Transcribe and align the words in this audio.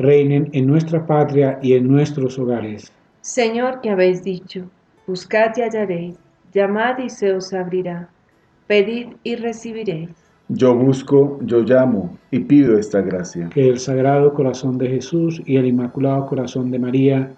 reinen 0.00 0.48
en 0.52 0.66
nuestra 0.66 1.06
patria 1.06 1.58
y 1.62 1.74
en 1.74 1.86
nuestros 1.86 2.38
hogares. 2.38 2.90
Señor, 3.20 3.80
que 3.80 3.90
habéis 3.90 4.24
dicho, 4.24 4.64
buscad 5.06 5.52
y 5.56 5.60
hallaréis, 5.60 6.16
llamad 6.52 6.98
y 6.98 7.10
se 7.10 7.32
os 7.32 7.52
abrirá, 7.52 8.08
pedid 8.66 9.08
y 9.22 9.36
recibiréis. 9.36 10.10
Yo 10.48 10.74
busco, 10.74 11.38
yo 11.42 11.60
llamo 11.60 12.18
y 12.30 12.40
pido 12.40 12.76
esta 12.76 13.02
gracia. 13.02 13.50
Que 13.50 13.68
el 13.68 13.78
Sagrado 13.78 14.34
Corazón 14.34 14.78
de 14.78 14.88
Jesús 14.88 15.40
y 15.46 15.56
el 15.56 15.66
Inmaculado 15.66 16.26
Corazón 16.26 16.72
de 16.72 16.78
María 16.78 17.32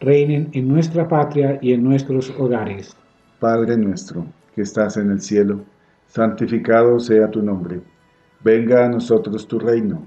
reinen 0.00 0.48
en 0.52 0.68
nuestra 0.68 1.06
patria 1.06 1.58
y 1.60 1.72
en 1.72 1.82
nuestros 1.82 2.30
hogares. 2.38 2.96
Padre 3.38 3.76
nuestro, 3.76 4.24
que 4.54 4.62
estás 4.62 4.96
en 4.96 5.10
el 5.10 5.20
cielo, 5.20 5.60
santificado 6.06 6.98
sea 7.00 7.30
tu 7.30 7.42
nombre. 7.42 7.80
Venga 8.42 8.86
a 8.86 8.88
nosotros 8.88 9.46
tu 9.46 9.58
reino. 9.58 10.06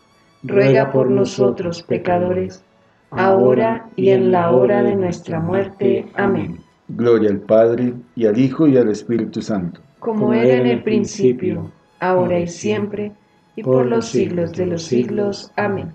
ruega 0.43 0.91
por 0.91 1.09
nosotros 1.09 1.83
pecadores, 1.83 2.63
ahora 3.11 3.89
y 3.95 4.09
en 4.09 4.31
la 4.31 4.51
hora 4.51 4.83
de 4.83 4.95
nuestra 4.95 5.39
muerte. 5.39 6.07
Amén. 6.15 6.59
Gloria 6.87 7.29
al 7.29 7.39
Padre, 7.39 7.93
y 8.15 8.25
al 8.25 8.37
Hijo, 8.37 8.67
y 8.67 8.77
al 8.77 8.89
Espíritu 8.89 9.41
Santo. 9.41 9.81
Como 9.99 10.33
era 10.33 10.55
en 10.55 10.67
el 10.67 10.83
principio 10.83 11.71
ahora 12.01 12.39
y 12.39 12.47
siempre, 12.47 13.13
y 13.55 13.63
por 13.63 13.85
los 13.85 14.07
siglos 14.07 14.51
de 14.53 14.65
los 14.65 14.83
siglos. 14.83 15.51
Amén. 15.55 15.93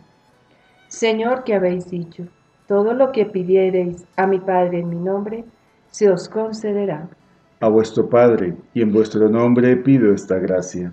Señor, 0.88 1.44
que 1.44 1.54
habéis 1.54 1.90
dicho, 1.90 2.26
todo 2.66 2.94
lo 2.94 3.12
que 3.12 3.26
pidiereis 3.26 4.06
a 4.16 4.26
mi 4.26 4.38
Padre 4.38 4.80
en 4.80 4.88
mi 4.88 4.96
nombre, 4.96 5.44
se 5.90 6.10
os 6.10 6.28
concederá. 6.28 7.08
A 7.60 7.68
vuestro 7.68 8.08
Padre 8.08 8.54
y 8.72 8.82
en 8.82 8.92
vuestro 8.92 9.28
nombre 9.28 9.76
pido 9.76 10.12
esta 10.12 10.38
gracia. 10.38 10.92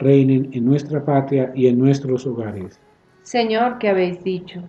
reinen 0.00 0.48
en 0.52 0.64
nuestra 0.64 1.04
patria 1.04 1.52
y 1.54 1.68
en 1.68 1.78
nuestros 1.78 2.26
hogares. 2.26 2.80
Señor, 3.22 3.78
que 3.78 3.88
habéis 3.88 4.24
dicho, 4.24 4.62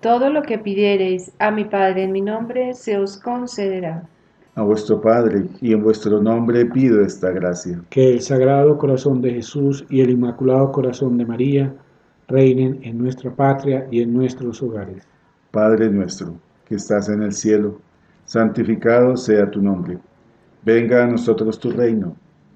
todo 0.00 0.30
lo 0.30 0.42
que 0.42 0.58
pidiereis 0.58 1.32
a 1.38 1.50
mi 1.50 1.64
Padre 1.64 2.04
en 2.04 2.12
mi 2.12 2.22
nombre, 2.22 2.72
se 2.72 2.96
os 2.96 3.18
concederá 3.18 4.08
a 4.60 4.62
vuestro 4.62 5.00
Padre, 5.00 5.46
y 5.60 5.72
en 5.72 5.82
vuestro 5.82 6.20
nombre 6.20 6.66
pido 6.66 7.00
esta 7.02 7.30
gracia. 7.30 7.80
Que 7.88 8.10
el 8.10 8.20
Sagrado 8.20 8.76
Corazón 8.76 9.22
de 9.22 9.32
Jesús 9.32 9.86
y 9.88 10.00
el 10.00 10.10
Inmaculado 10.10 10.72
Corazón 10.72 11.16
de 11.16 11.24
María 11.24 11.74
reinen 12.28 12.78
en 12.82 12.98
nuestra 12.98 13.34
patria 13.34 13.86
y 13.90 14.02
en 14.02 14.12
nuestros 14.12 14.62
hogares. 14.62 15.06
Padre 15.50 15.88
nuestro, 15.88 16.34
que 16.66 16.74
estás 16.74 17.08
en 17.08 17.22
el 17.22 17.32
cielo, 17.32 17.80
santificado 18.24 19.16
sea 19.16 19.50
tu 19.50 19.62
nombre. 19.62 19.98
Venga 20.62 21.04
a 21.04 21.06
nosotros 21.06 21.58
tu 21.58 21.70
reino, 21.70 22.16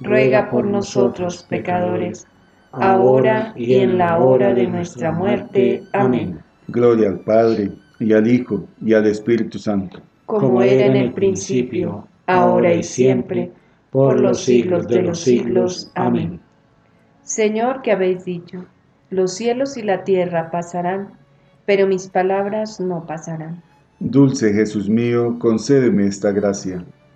ruega 0.00 0.50
por 0.50 0.66
nosotros 0.66 1.44
pecadores, 1.48 2.26
ahora 2.72 3.52
y 3.56 3.74
en 3.74 3.98
la 3.98 4.18
hora 4.18 4.54
de 4.54 4.66
nuestra 4.66 5.12
muerte. 5.12 5.82
Amén. 5.92 6.38
Gloria 6.68 7.08
al 7.08 7.20
Padre 7.20 7.72
y 8.00 8.12
al 8.12 8.26
Hijo, 8.26 8.64
y 8.84 8.94
al 8.94 9.06
Espíritu 9.06 9.58
Santo. 9.58 10.00
Como 10.26 10.62
era 10.62 10.86
en 10.86 10.96
el 10.96 11.12
principio, 11.12 12.06
ahora 12.26 12.74
y 12.74 12.82
siempre, 12.82 13.52
por 13.90 14.20
los 14.20 14.42
siglos 14.42 14.88
de 14.88 15.02
los 15.02 15.20
siglos. 15.20 15.90
Amén. 15.94 16.40
Señor, 17.22 17.82
que 17.82 17.92
habéis 17.92 18.24
dicho, 18.24 18.64
los 19.10 19.34
cielos 19.34 19.76
y 19.76 19.82
la 19.82 20.04
tierra 20.04 20.50
pasarán, 20.50 21.12
pero 21.66 21.86
mis 21.86 22.08
palabras 22.08 22.80
no 22.80 23.06
pasarán. 23.06 23.62
Dulce 24.00 24.52
Jesús 24.52 24.88
mío, 24.88 25.38
concédeme 25.38 26.06
esta 26.06 26.32
gracia. 26.32 26.84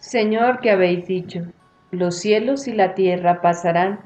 Señor, 0.00 0.60
que 0.60 0.70
habéis 0.70 1.06
dicho, 1.06 1.42
los 1.90 2.16
cielos 2.16 2.66
y 2.66 2.72
la 2.72 2.94
tierra 2.94 3.42
pasarán, 3.42 4.00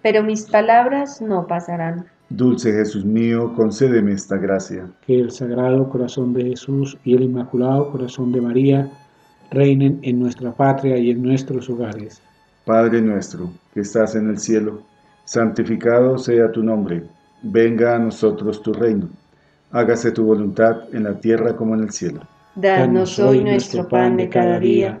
pero 0.00 0.22
mis 0.22 0.48
palabras 0.48 1.20
no 1.20 1.46
pasarán. 1.46 2.06
Dulce 2.28 2.72
Jesús 2.72 3.04
mío, 3.04 3.52
concédeme 3.54 4.12
esta 4.12 4.36
gracia. 4.36 4.86
Que 5.04 5.18
el 5.18 5.32
Sagrado 5.32 5.90
Corazón 5.90 6.32
de 6.32 6.44
Jesús 6.44 6.96
y 7.04 7.16
el 7.16 7.24
Inmaculado 7.24 7.90
Corazón 7.90 8.30
de 8.30 8.40
María 8.40 8.88
reinen 9.50 9.98
en 10.02 10.20
nuestra 10.20 10.52
patria 10.52 10.96
y 10.96 11.10
en 11.10 11.22
nuestros 11.22 11.68
hogares. 11.68 12.22
Padre 12.64 13.02
nuestro, 13.02 13.50
que 13.74 13.80
estás 13.80 14.14
en 14.14 14.30
el 14.30 14.38
cielo, 14.38 14.82
santificado 15.24 16.16
sea 16.18 16.52
tu 16.52 16.62
nombre. 16.62 17.02
venga 17.42 17.96
a 17.96 17.98
nosotros 17.98 18.62
tu 18.62 18.72
reino. 18.72 19.08
Hágase 19.72 20.12
tu 20.12 20.24
voluntad 20.24 20.82
en 20.92 21.04
la 21.04 21.14
tierra 21.14 21.56
como 21.56 21.74
en 21.74 21.82
el 21.82 21.90
cielo. 21.90 22.20
Danos 22.54 23.18
hoy 23.18 23.42
nuestro 23.42 23.88
pan 23.88 24.16
de 24.16 24.28
cada 24.28 24.60
día. 24.60 25.00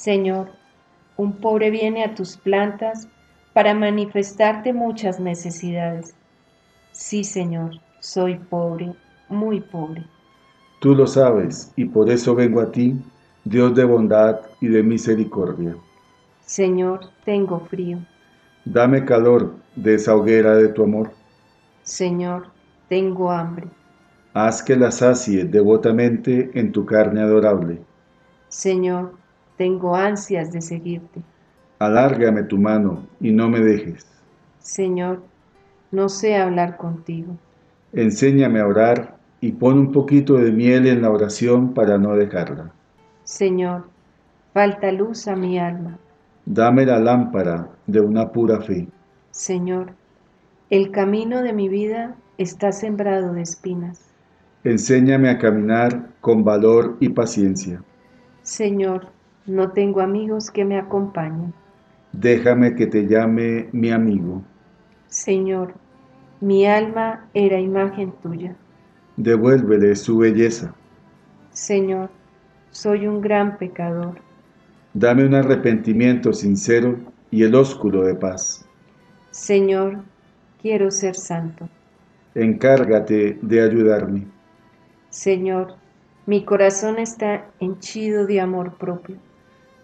Señor, 0.00 0.48
un 1.18 1.34
pobre 1.34 1.70
viene 1.70 2.02
a 2.02 2.14
tus 2.14 2.38
plantas 2.38 3.06
para 3.52 3.74
manifestarte 3.74 4.72
muchas 4.72 5.20
necesidades. 5.20 6.14
Sí, 6.90 7.22
Señor, 7.22 7.72
soy 8.00 8.36
pobre, 8.36 8.94
muy 9.28 9.60
pobre. 9.60 10.02
Tú 10.80 10.94
lo 10.94 11.06
sabes, 11.06 11.70
y 11.76 11.84
por 11.84 12.08
eso 12.08 12.34
vengo 12.34 12.62
a 12.62 12.72
ti 12.72 12.96
Dios 13.44 13.74
de 13.74 13.84
bondad 13.84 14.40
y 14.62 14.68
de 14.68 14.82
misericordia. 14.82 15.76
Señor, 16.40 17.00
tengo 17.26 17.60
frío. 17.66 17.98
Dame 18.64 19.04
calor 19.04 19.54
de 19.76 19.96
esa 19.96 20.16
hoguera 20.16 20.56
de 20.56 20.68
tu 20.68 20.82
amor. 20.82 21.10
Señor, 21.82 22.46
tengo 22.88 23.30
hambre. 23.30 23.66
Haz 24.32 24.62
que 24.62 24.76
la 24.76 24.92
sacie 24.92 25.44
devotamente 25.44 26.50
en 26.54 26.72
tu 26.72 26.86
carne 26.86 27.20
adorable. 27.20 27.82
Señor, 28.48 29.20
tengo 29.60 29.94
ansias 29.94 30.50
de 30.52 30.62
seguirte. 30.62 31.20
Alárgame 31.80 32.44
tu 32.44 32.56
mano 32.56 33.06
y 33.20 33.30
no 33.30 33.50
me 33.50 33.60
dejes. 33.60 34.06
Señor, 34.58 35.22
no 35.90 36.08
sé 36.08 36.36
hablar 36.36 36.78
contigo. 36.78 37.36
Enséñame 37.92 38.60
a 38.60 38.66
orar 38.66 39.18
y 39.42 39.52
pon 39.52 39.78
un 39.78 39.92
poquito 39.92 40.36
de 40.36 40.50
miel 40.50 40.86
en 40.86 41.02
la 41.02 41.10
oración 41.10 41.74
para 41.74 41.98
no 41.98 42.16
dejarla. 42.16 42.72
Señor, 43.24 43.84
falta 44.54 44.90
luz 44.92 45.28
a 45.28 45.36
mi 45.36 45.58
alma. 45.58 45.98
Dame 46.46 46.86
la 46.86 46.98
lámpara 46.98 47.68
de 47.86 48.00
una 48.00 48.32
pura 48.32 48.62
fe. 48.62 48.88
Señor, 49.30 49.92
el 50.70 50.90
camino 50.90 51.42
de 51.42 51.52
mi 51.52 51.68
vida 51.68 52.16
está 52.38 52.72
sembrado 52.72 53.34
de 53.34 53.42
espinas. 53.42 54.00
Enséñame 54.64 55.28
a 55.28 55.36
caminar 55.36 56.08
con 56.22 56.44
valor 56.44 56.96
y 56.98 57.10
paciencia. 57.10 57.82
Señor, 58.42 59.19
no 59.46 59.72
tengo 59.72 60.00
amigos 60.00 60.50
que 60.50 60.64
me 60.64 60.78
acompañen. 60.78 61.52
Déjame 62.12 62.74
que 62.74 62.86
te 62.86 63.06
llame 63.06 63.68
mi 63.72 63.90
amigo. 63.90 64.42
Señor, 65.08 65.74
mi 66.40 66.66
alma 66.66 67.28
era 67.34 67.60
imagen 67.60 68.12
tuya. 68.22 68.56
Devuélvele 69.16 69.94
su 69.96 70.18
belleza. 70.18 70.74
Señor, 71.52 72.10
soy 72.70 73.06
un 73.06 73.20
gran 73.20 73.58
pecador. 73.58 74.20
Dame 74.94 75.24
un 75.24 75.34
arrepentimiento 75.34 76.32
sincero 76.32 76.98
y 77.30 77.42
el 77.44 77.54
ósculo 77.54 78.04
de 78.04 78.14
paz. 78.14 78.66
Señor, 79.30 79.98
quiero 80.60 80.90
ser 80.90 81.14
santo. 81.14 81.68
Encárgate 82.34 83.38
de 83.42 83.62
ayudarme. 83.62 84.26
Señor, 85.10 85.74
mi 86.26 86.44
corazón 86.44 86.98
está 86.98 87.46
henchido 87.58 88.26
de 88.26 88.40
amor 88.40 88.76
propio. 88.78 89.16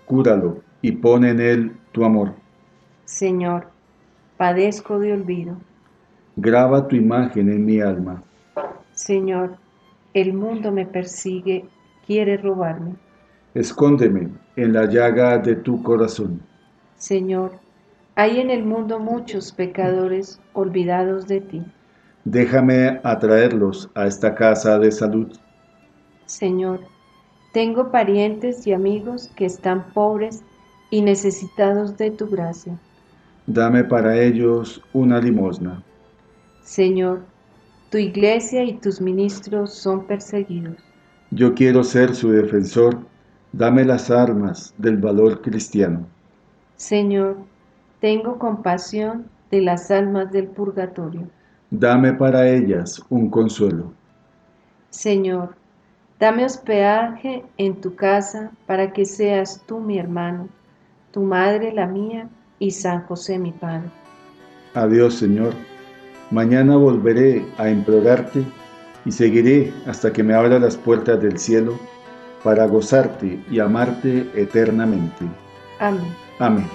Cúralo 0.07 0.62
y 0.83 0.92
pon 0.92 1.25
en 1.25 1.40
él 1.40 1.77
tu 1.92 2.05
amor. 2.05 2.33
Señor, 3.05 3.69
padezco 4.37 4.99
de 4.99 5.12
olvido. 5.12 5.57
Graba 6.37 6.88
tu 6.88 6.97
imagen 6.97 7.51
en 7.51 7.64
mi 7.64 7.81
alma. 7.81 8.23
Señor, 8.92 9.57
el 10.14 10.33
mundo 10.33 10.73
me 10.73 10.87
persigue 10.87 11.66
quiere 12.07 12.37
robarme. 12.37 12.95
Escóndeme 13.55 14.31
en 14.55 14.73
la 14.73 14.87
llaga 14.87 15.38
de 15.38 15.57
tu 15.57 15.83
corazón. 15.83 16.40
Señor, 16.97 17.59
hay 18.14 18.40
en 18.40 18.51
el 18.51 18.64
mundo 18.64 18.99
muchos 18.99 19.53
pecadores 19.53 20.40
olvidados 20.53 21.27
de 21.27 21.40
ti. 21.40 21.62
Déjame 22.25 23.01
atraerlos 23.05 23.90
a 23.95 24.07
esta 24.07 24.35
casa 24.35 24.79
de 24.79 24.90
salud. 24.90 25.37
Señor, 26.27 26.81
tengo 27.57 27.90
parientes 27.90 28.66
y 28.66 28.75
amigos 28.75 29.31
que 29.35 29.47
están 29.47 29.90
pobres 29.95 30.42
y 30.90 31.01
necesitados 31.01 31.97
de 31.97 32.11
tu 32.11 32.29
gracia. 32.29 32.79
Dame 33.47 33.83
para 33.83 34.21
ellos 34.21 34.83
una 34.92 35.19
limosna. 35.23 35.83
Señor, 36.62 37.23
tu 37.88 37.97
iglesia 37.97 38.62
y 38.62 38.75
tus 38.75 39.01
ministros 39.01 39.73
son 39.73 40.07
perseguidos. 40.07 40.77
Yo 41.31 41.55
quiero 41.55 41.83
ser 41.83 42.14
su 42.14 42.29
defensor. 42.29 42.99
Dame 43.53 43.87
las 43.87 44.11
armas 44.11 44.75
del 44.77 44.99
valor 44.99 45.40
cristiano. 45.40 46.07
Señor, 46.77 47.38
tengo 48.03 48.38
compasión 48.38 49.31
de 49.51 49.62
las 49.62 49.90
almas 49.90 50.31
del 50.31 50.49
purgatorio. 50.49 51.27
Dame 51.71 52.12
para 52.12 52.51
ellas 52.51 53.03
un 53.09 53.31
consuelo. 53.31 53.95
Señor, 54.90 55.57
dame 56.18 56.44
hospedaje 56.44 57.44
en 57.59 57.81
tu 57.81 57.94
casa 57.94 58.50
para 58.66 58.92
que 58.92 59.05
seas 59.05 59.62
tú 59.66 59.81
mi 59.81 59.98
hermano, 59.98 60.48
tu 61.12 61.22
madre 61.22 61.72
la 61.72 61.87
mía 61.87 62.29
y 62.59 62.70
San 62.70 63.02
José 63.07 63.38
mi 63.38 63.52
Padre. 63.52 63.88
Adiós, 64.74 65.14
Señor. 65.14 65.55
Mañana 66.31 66.76
volveré 66.76 67.44
a 67.57 67.68
implorarte 67.70 68.44
y 69.05 69.12
seguiré 69.12 69.72
hasta 69.87 70.12
que 70.12 70.22
me 70.22 70.35
abra 70.35 70.59
las 70.59 70.76
puertas 70.76 71.22
del 71.22 71.38
cielo 71.38 71.79
para 72.42 72.66
gozarte 72.66 73.38
y 73.50 73.61
amarte 73.61 74.29
eternamente. 74.35 75.24
Amén. 75.79 76.14
Amén. 76.38 76.66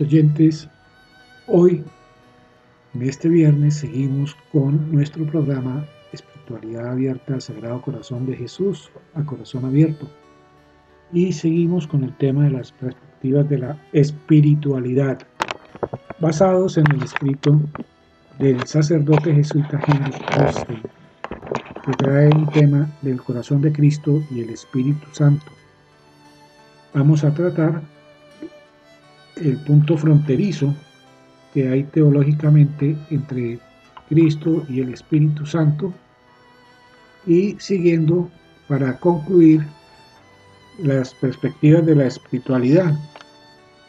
Oyentes, 0.00 0.66
hoy, 1.46 1.84
en 2.94 3.02
este 3.02 3.28
viernes, 3.28 3.74
seguimos 3.74 4.34
con 4.50 4.90
nuestro 4.90 5.26
programa 5.26 5.84
Espiritualidad 6.12 6.92
Abierta 6.92 7.34
al 7.34 7.42
Sagrado 7.42 7.82
Corazón 7.82 8.24
de 8.24 8.34
Jesús, 8.34 8.90
a 9.14 9.22
Corazón 9.22 9.66
Abierto. 9.66 10.08
Y 11.12 11.32
seguimos 11.32 11.86
con 11.86 12.04
el 12.04 12.16
tema 12.16 12.44
de 12.44 12.50
las 12.50 12.72
perspectivas 12.72 13.48
de 13.50 13.58
la 13.58 13.78
espiritualidad, 13.92 15.18
basados 16.18 16.78
en 16.78 16.90
el 16.92 17.02
escrito 17.02 17.60
del 18.38 18.66
sacerdote 18.66 19.34
jesuita 19.34 19.82
Henry 19.86 20.24
Austin, 20.38 20.80
que 21.84 21.92
trae 21.98 22.28
un 22.28 22.46
tema 22.50 22.90
del 23.02 23.20
corazón 23.20 23.60
de 23.60 23.72
Cristo 23.72 24.22
y 24.30 24.40
el 24.40 24.50
Espíritu 24.50 25.06
Santo. 25.12 25.52
Vamos 26.94 27.22
a 27.22 27.34
tratar 27.34 27.82
el 29.36 29.56
punto 29.58 29.96
fronterizo 29.96 30.74
que 31.52 31.68
hay 31.68 31.84
teológicamente 31.84 32.96
entre 33.10 33.58
Cristo 34.08 34.64
y 34.68 34.80
el 34.80 34.94
Espíritu 34.94 35.46
Santo 35.46 35.92
y 37.26 37.56
siguiendo 37.58 38.30
para 38.68 38.98
concluir 38.98 39.64
las 40.78 41.14
perspectivas 41.14 41.84
de 41.84 41.96
la 41.96 42.06
espiritualidad. 42.06 42.94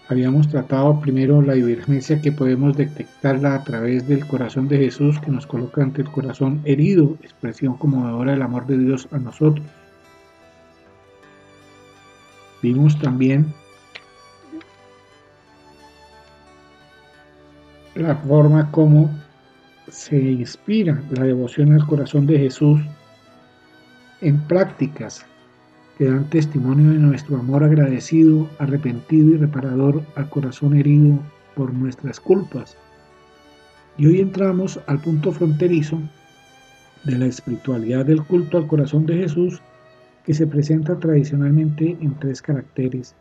Habíamos 0.09 0.49
tratado 0.49 0.99
primero 0.99 1.41
la 1.41 1.53
divergencia 1.53 2.21
que 2.21 2.33
podemos 2.33 2.75
detectarla 2.75 3.55
a 3.55 3.63
través 3.63 4.07
del 4.07 4.27
corazón 4.27 4.67
de 4.67 4.77
Jesús 4.77 5.19
que 5.21 5.31
nos 5.31 5.47
coloca 5.47 5.81
ante 5.81 6.01
el 6.01 6.11
corazón 6.11 6.61
herido, 6.65 7.17
expresión 7.21 7.77
conmovedora 7.77 8.33
del 8.33 8.41
amor 8.41 8.67
de 8.67 8.77
Dios 8.77 9.07
a 9.11 9.19
nosotros. 9.19 9.65
Vimos 12.61 12.99
también 12.99 13.53
la 18.01 18.15
forma 18.15 18.71
como 18.71 19.09
se 19.89 20.17
inspira 20.17 21.01
la 21.11 21.23
devoción 21.23 21.73
al 21.73 21.85
corazón 21.85 22.25
de 22.25 22.39
Jesús 22.39 22.81
en 24.21 24.39
prácticas 24.47 25.25
que 25.97 26.05
dan 26.05 26.29
testimonio 26.29 26.91
de 26.91 26.99
nuestro 26.99 27.37
amor 27.37 27.63
agradecido, 27.63 28.47
arrepentido 28.59 29.31
y 29.31 29.37
reparador 29.37 30.03
al 30.15 30.29
corazón 30.29 30.75
herido 30.75 31.17
por 31.55 31.73
nuestras 31.73 32.19
culpas. 32.19 32.77
Y 33.97 34.07
hoy 34.07 34.19
entramos 34.19 34.79
al 34.87 34.99
punto 34.99 35.31
fronterizo 35.31 35.99
de 37.03 37.17
la 37.17 37.25
espiritualidad 37.25 38.05
del 38.05 38.23
culto 38.23 38.57
al 38.57 38.67
corazón 38.67 39.05
de 39.05 39.17
Jesús 39.17 39.61
que 40.25 40.33
se 40.33 40.47
presenta 40.47 40.97
tradicionalmente 40.99 41.97
en 41.99 42.17
tres 42.19 42.41
caracteres, 42.41 43.15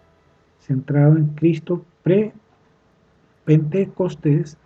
centrado 0.61 1.17
en 1.17 1.27
Cristo 1.29 1.85
pre-Pentecostés, 2.03 4.59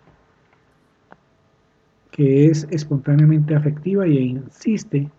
que 2.15 2.45
es 2.45 2.65
espontáneamente 2.71 3.53
afectiva 3.55 4.07
y 4.07 4.17
insiste 4.17 5.09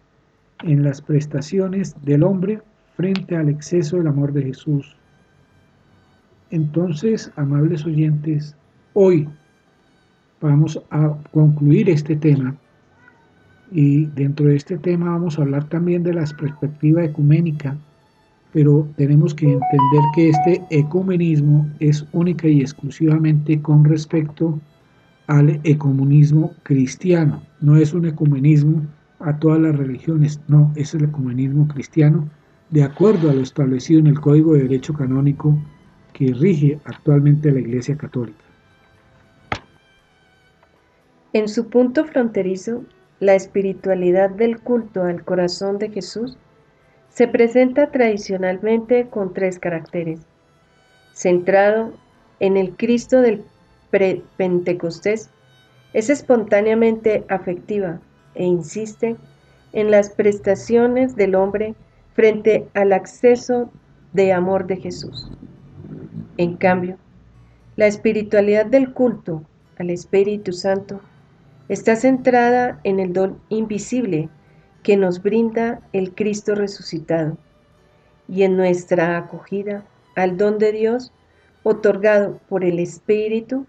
en 0.64 0.82
las 0.82 1.02
prestaciones 1.02 1.94
del 2.06 2.22
hombre 2.22 2.62
frente 2.96 3.36
al 3.36 3.50
exceso 3.50 3.98
del 3.98 4.06
amor 4.06 4.32
de 4.32 4.44
Jesús. 4.44 4.96
Entonces, 6.50 7.30
amables 7.36 7.84
oyentes, 7.84 8.56
hoy 8.94 9.28
vamos 10.40 10.82
a 10.90 11.14
concluir 11.32 11.90
este 11.90 12.16
tema 12.16 12.56
y 13.70 14.06
dentro 14.06 14.46
de 14.46 14.56
este 14.56 14.78
tema 14.78 15.10
vamos 15.10 15.38
a 15.38 15.42
hablar 15.42 15.68
también 15.68 16.02
de 16.02 16.14
la 16.14 16.24
perspectiva 16.24 17.04
ecuménica, 17.04 17.76
pero 18.54 18.88
tenemos 18.96 19.34
que 19.34 19.44
entender 19.44 20.02
que 20.14 20.30
este 20.30 20.62
ecumenismo 20.70 21.68
es 21.78 22.06
única 22.12 22.48
y 22.48 22.62
exclusivamente 22.62 23.60
con 23.60 23.84
respecto 23.84 24.58
al 25.26 25.60
ecumenismo 25.64 26.54
cristiano, 26.62 27.42
no 27.60 27.76
es 27.76 27.92
un 27.94 28.06
ecumenismo 28.06 28.86
a 29.18 29.38
todas 29.38 29.60
las 29.60 29.76
religiones, 29.76 30.40
no, 30.48 30.72
es 30.76 30.94
el 30.94 31.04
ecumenismo 31.04 31.66
cristiano 31.68 32.28
de 32.70 32.82
acuerdo 32.82 33.30
a 33.30 33.34
lo 33.34 33.42
establecido 33.42 34.00
en 34.00 34.08
el 34.08 34.20
Código 34.20 34.54
de 34.54 34.62
Derecho 34.62 34.94
Canónico 34.94 35.58
que 36.12 36.32
rige 36.32 36.80
actualmente 36.84 37.50
la 37.50 37.60
Iglesia 37.60 37.96
Católica. 37.96 38.44
En 41.32 41.48
su 41.48 41.68
punto 41.68 42.04
fronterizo, 42.04 42.84
la 43.20 43.34
espiritualidad 43.34 44.30
del 44.30 44.60
culto 44.60 45.02
al 45.02 45.24
corazón 45.24 45.78
de 45.78 45.90
Jesús 45.90 46.38
se 47.08 47.28
presenta 47.28 47.90
tradicionalmente 47.90 49.08
con 49.08 49.32
tres 49.32 49.58
caracteres. 49.58 50.20
Centrado 51.12 51.92
en 52.40 52.56
el 52.56 52.76
Cristo 52.76 53.20
del 53.20 53.42
Pentecostés, 53.90 55.30
es 55.92 56.10
espontáneamente 56.10 57.24
afectiva 57.28 58.00
e 58.34 58.44
insiste 58.44 59.16
en 59.72 59.90
las 59.90 60.10
prestaciones 60.10 61.16
del 61.16 61.34
hombre 61.34 61.74
frente 62.14 62.68
al 62.74 62.92
acceso 62.92 63.70
de 64.12 64.32
amor 64.32 64.66
de 64.66 64.76
Jesús. 64.76 65.30
En 66.36 66.56
cambio, 66.56 66.98
la 67.76 67.86
espiritualidad 67.86 68.66
del 68.66 68.92
culto 68.92 69.42
al 69.78 69.90
Espíritu 69.90 70.52
Santo 70.52 71.00
está 71.68 71.96
centrada 71.96 72.80
en 72.84 73.00
el 73.00 73.12
don 73.12 73.38
invisible 73.48 74.28
que 74.82 74.96
nos 74.96 75.22
brinda 75.22 75.80
el 75.92 76.14
Cristo 76.14 76.54
resucitado 76.54 77.36
y 78.28 78.44
en 78.44 78.56
nuestra 78.56 79.16
acogida 79.16 79.84
al 80.14 80.36
don 80.36 80.58
de 80.58 80.72
Dios 80.72 81.12
otorgado 81.62 82.38
por 82.48 82.64
el 82.64 82.78
Espíritu 82.78 83.66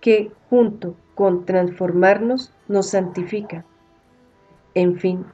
que 0.00 0.30
junto 0.50 0.96
con 1.14 1.44
transformarnos 1.44 2.52
nos 2.68 2.90
santifica. 2.90 3.64
En 4.74 4.98
fin, 4.98 5.24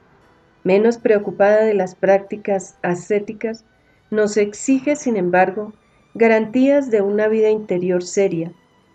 menos 0.63 0.97
preocupada 0.97 1.63
de 1.63 1.73
las 1.73 1.95
prácticas 1.95 2.77
ascéticas, 2.81 3.65
nos 4.09 4.37
exige, 4.37 4.95
sin 4.95 5.17
embargo, 5.17 5.73
garantías 6.13 6.91
de 6.91 7.01
una 7.01 7.27
vida 7.27 7.49
interior 7.49 8.03
seria 8.03 8.51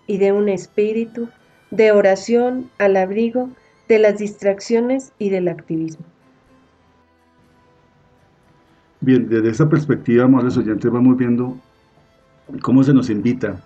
y 0.06 0.18
de 0.18 0.32
un 0.32 0.48
espíritu 0.48 1.28
de 1.70 1.92
oración 1.92 2.70
al 2.78 2.96
abrigo 2.96 3.50
de 3.88 3.98
las 3.98 4.18
distracciones 4.18 5.12
y 5.18 5.30
del 5.30 5.48
activismo. 5.48 6.04
Bien, 9.00 9.28
desde 9.28 9.50
esta 9.50 9.68
perspectiva, 9.68 10.24
amables 10.24 10.56
oyentes, 10.56 10.90
vamos 10.90 11.16
viendo 11.16 11.56
cómo 12.62 12.82
se 12.82 12.92
nos 12.92 13.10
invita 13.10 13.62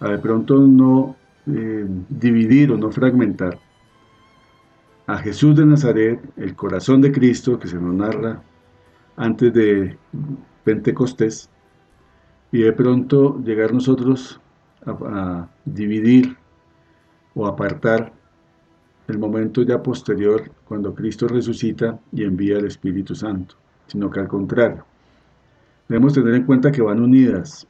a 0.00 0.08
de 0.08 0.18
pronto 0.18 0.58
no 0.58 1.16
eh, 1.46 1.86
dividir 2.08 2.72
o 2.72 2.76
no 2.76 2.90
fragmentar 2.90 3.58
a 5.06 5.18
Jesús 5.18 5.54
de 5.56 5.66
Nazaret, 5.66 6.20
el 6.36 6.54
corazón 6.54 7.00
de 7.02 7.12
Cristo 7.12 7.58
que 7.58 7.68
se 7.68 7.78
nos 7.78 7.94
narra 7.94 8.42
antes 9.16 9.52
de 9.52 9.98
Pentecostés, 10.64 11.50
y 12.50 12.62
de 12.62 12.72
pronto 12.72 13.40
llegar 13.42 13.74
nosotros 13.74 14.40
a 14.86 15.48
dividir 15.64 16.36
o 17.34 17.46
apartar 17.46 18.12
el 19.08 19.18
momento 19.18 19.62
ya 19.62 19.82
posterior 19.82 20.50
cuando 20.64 20.94
Cristo 20.94 21.26
resucita 21.28 21.98
y 22.12 22.24
envía 22.24 22.58
el 22.58 22.66
Espíritu 22.66 23.14
Santo, 23.14 23.56
sino 23.86 24.08
que 24.10 24.20
al 24.20 24.28
contrario. 24.28 24.86
Debemos 25.88 26.14
tener 26.14 26.34
en 26.34 26.44
cuenta 26.44 26.72
que 26.72 26.80
van 26.80 27.00
unidas. 27.00 27.66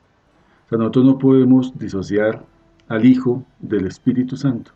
Nosotros 0.77 1.05
no 1.05 1.19
podemos 1.19 1.79
disociar 1.79 2.45
al 2.89 3.05
Hijo 3.05 3.45
del 3.61 3.87
Espíritu 3.87 4.37
Santo, 4.37 4.73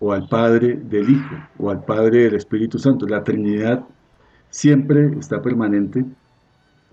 o 0.00 0.12
al 0.12 0.28
Padre 0.28 0.76
del 0.76 1.10
Hijo, 1.10 1.34
o 1.58 1.70
al 1.70 1.84
Padre 1.84 2.24
del 2.24 2.34
Espíritu 2.34 2.78
Santo. 2.78 3.06
La 3.06 3.24
Trinidad 3.24 3.84
siempre 4.50 5.18
está 5.18 5.42
permanente 5.42 6.04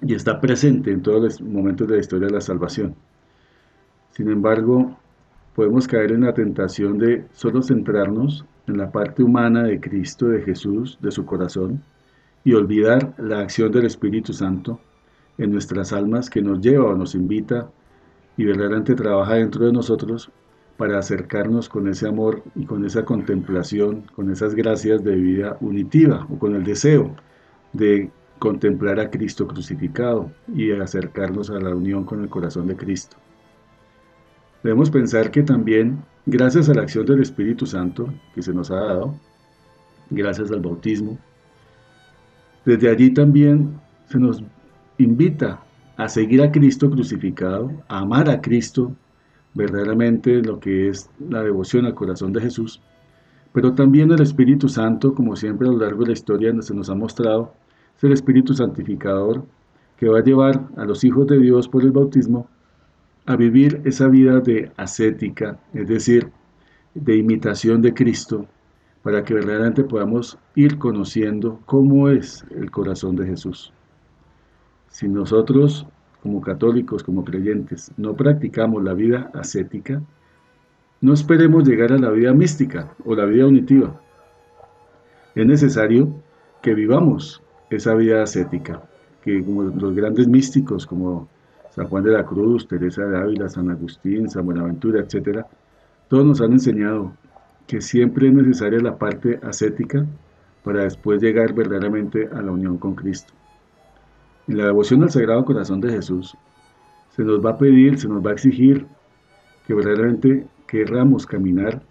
y 0.01 0.13
está 0.13 0.39
presente 0.39 0.91
en 0.91 1.01
todos 1.01 1.21
los 1.21 1.41
momentos 1.41 1.87
de 1.87 1.95
la 1.95 2.01
historia 2.01 2.27
de 2.27 2.33
la 2.33 2.41
salvación. 2.41 2.95
Sin 4.11 4.29
embargo, 4.29 4.97
podemos 5.55 5.87
caer 5.87 6.11
en 6.11 6.21
la 6.21 6.33
tentación 6.33 6.97
de 6.97 7.25
solo 7.33 7.61
centrarnos 7.61 8.45
en 8.67 8.77
la 8.77 8.91
parte 8.91 9.23
humana 9.23 9.63
de 9.63 9.79
Cristo, 9.79 10.27
de 10.27 10.41
Jesús, 10.41 10.97
de 11.01 11.11
su 11.11 11.25
corazón, 11.25 11.81
y 12.43 12.53
olvidar 12.53 13.13
la 13.17 13.39
acción 13.39 13.71
del 13.71 13.85
Espíritu 13.85 14.33
Santo 14.33 14.79
en 15.37 15.51
nuestras 15.51 15.91
almas 15.91 16.29
que 16.29 16.41
nos 16.41 16.61
lleva 16.61 16.85
o 16.85 16.95
nos 16.95 17.15
invita 17.15 17.69
y 18.37 18.45
verdaderamente 18.45 18.95
trabaja 18.95 19.35
dentro 19.35 19.65
de 19.65 19.71
nosotros 19.71 20.31
para 20.77 20.99
acercarnos 20.99 21.69
con 21.69 21.87
ese 21.87 22.07
amor 22.07 22.43
y 22.53 22.65
con 22.65 22.85
esa 22.85 23.05
contemplación, 23.05 24.03
con 24.15 24.29
esas 24.31 24.55
gracias 24.55 25.03
de 25.03 25.15
vida 25.15 25.57
unitiva 25.61 26.27
o 26.29 26.37
con 26.37 26.55
el 26.55 26.63
deseo 26.63 27.15
de 27.73 28.11
contemplar 28.39 28.99
a 28.99 29.09
Cristo 29.09 29.47
crucificado 29.47 30.31
y 30.53 30.71
acercarnos 30.71 31.49
a 31.49 31.59
la 31.59 31.73
unión 31.73 32.03
con 32.03 32.21
el 32.21 32.29
corazón 32.29 32.67
de 32.67 32.75
Cristo. 32.75 33.17
Debemos 34.63 34.89
pensar 34.89 35.31
que 35.31 35.43
también, 35.43 36.03
gracias 36.25 36.67
a 36.69 36.73
la 36.73 36.81
acción 36.81 37.05
del 37.05 37.21
Espíritu 37.21 37.65
Santo 37.65 38.13
que 38.33 38.41
se 38.41 38.53
nos 38.53 38.71
ha 38.71 38.75
dado, 38.75 39.15
gracias 40.09 40.51
al 40.51 40.59
bautismo, 40.59 41.17
desde 42.65 42.89
allí 42.89 43.11
también 43.11 43.79
se 44.09 44.19
nos 44.19 44.43
invita 44.97 45.64
a 45.97 46.09
seguir 46.09 46.41
a 46.41 46.51
Cristo 46.51 46.89
crucificado, 46.89 47.71
a 47.87 47.99
amar 47.99 48.29
a 48.29 48.41
Cristo, 48.41 48.93
verdaderamente 49.53 50.41
lo 50.41 50.59
que 50.59 50.89
es 50.89 51.09
la 51.29 51.43
devoción 51.43 51.85
al 51.85 51.95
corazón 51.95 52.33
de 52.33 52.41
Jesús, 52.41 52.81
pero 53.53 53.73
también 53.73 54.11
el 54.11 54.21
Espíritu 54.21 54.67
Santo, 54.67 55.15
como 55.15 55.35
siempre 55.35 55.67
a 55.67 55.71
lo 55.71 55.77
largo 55.77 56.01
de 56.01 56.07
la 56.07 56.13
historia 56.13 56.53
se 56.61 56.75
nos 56.75 56.89
ha 56.89 56.95
mostrado, 56.95 57.53
es 57.95 58.03
el 58.03 58.11
Espíritu 58.11 58.53
Santificador 58.53 59.45
que 59.97 60.09
va 60.09 60.19
a 60.19 60.23
llevar 60.23 60.67
a 60.75 60.83
los 60.83 61.05
hijos 61.05 61.25
de 61.27 61.39
Dios 61.39 61.69
por 61.69 61.83
el 61.83 61.91
bautismo 61.91 62.49
a 63.25 63.37
vivir 63.37 63.81
esa 63.85 64.07
vida 64.09 64.41
de 64.41 64.71
ascética, 64.75 65.57
es 65.73 65.87
decir, 65.87 66.29
de 66.93 67.15
imitación 67.15 67.81
de 67.81 67.93
Cristo, 67.93 68.45
para 69.03 69.23
que 69.23 69.33
verdaderamente 69.33 69.83
podamos 69.83 70.37
ir 70.55 70.77
conociendo 70.77 71.59
cómo 71.65 72.09
es 72.09 72.43
el 72.51 72.71
corazón 72.71 73.15
de 73.15 73.27
Jesús. 73.27 73.71
Si 74.95 75.09
nosotros, 75.09 75.85
como 76.23 76.39
católicos, 76.39 77.03
como 77.03 77.25
creyentes, 77.25 77.91
no 77.97 78.15
practicamos 78.15 78.81
la 78.81 78.93
vida 78.93 79.29
ascética, 79.33 80.01
no 81.01 81.11
esperemos 81.11 81.67
llegar 81.67 81.91
a 81.91 81.97
la 81.97 82.11
vida 82.11 82.31
mística 82.31 82.95
o 83.03 83.13
la 83.13 83.25
vida 83.25 83.45
unitiva. 83.45 83.99
Es 85.35 85.45
necesario 85.45 86.15
que 86.61 86.73
vivamos 86.73 87.43
esa 87.69 87.93
vida 87.93 88.23
ascética, 88.23 88.83
que 89.21 89.43
como 89.43 89.63
los 89.63 89.93
grandes 89.93 90.29
místicos 90.29 90.85
como 90.85 91.27
San 91.71 91.89
Juan 91.89 92.05
de 92.05 92.11
la 92.11 92.25
Cruz, 92.25 92.65
Teresa 92.65 93.05
de 93.05 93.17
Ávila, 93.17 93.49
San 93.49 93.69
Agustín, 93.69 94.29
San 94.29 94.45
Buenaventura, 94.45 95.01
etc., 95.01 95.45
todos 96.07 96.25
nos 96.25 96.39
han 96.39 96.53
enseñado 96.53 97.11
que 97.67 97.81
siempre 97.81 98.29
es 98.29 98.33
necesaria 98.33 98.79
la 98.79 98.97
parte 98.97 99.41
ascética 99.43 100.05
para 100.63 100.83
después 100.83 101.21
llegar 101.21 101.51
verdaderamente 101.51 102.29
a 102.31 102.41
la 102.41 102.53
unión 102.53 102.77
con 102.77 102.95
Cristo. 102.95 103.33
En 104.47 104.57
la 104.57 104.65
devoción 104.65 105.03
al 105.03 105.09
Sagrado 105.09 105.43
Corazón 105.45 105.81
de 105.81 105.91
Jesús 105.91 106.37
se 107.15 107.23
nos 107.23 107.43
va 107.43 107.51
a 107.51 107.57
pedir, 107.57 107.97
se 107.97 108.07
nos 108.07 108.23
va 108.23 108.31
a 108.31 108.33
exigir 108.33 108.85
que 109.65 109.73
verdaderamente 109.73 110.45
querramos 110.67 111.25
caminar 111.25 111.81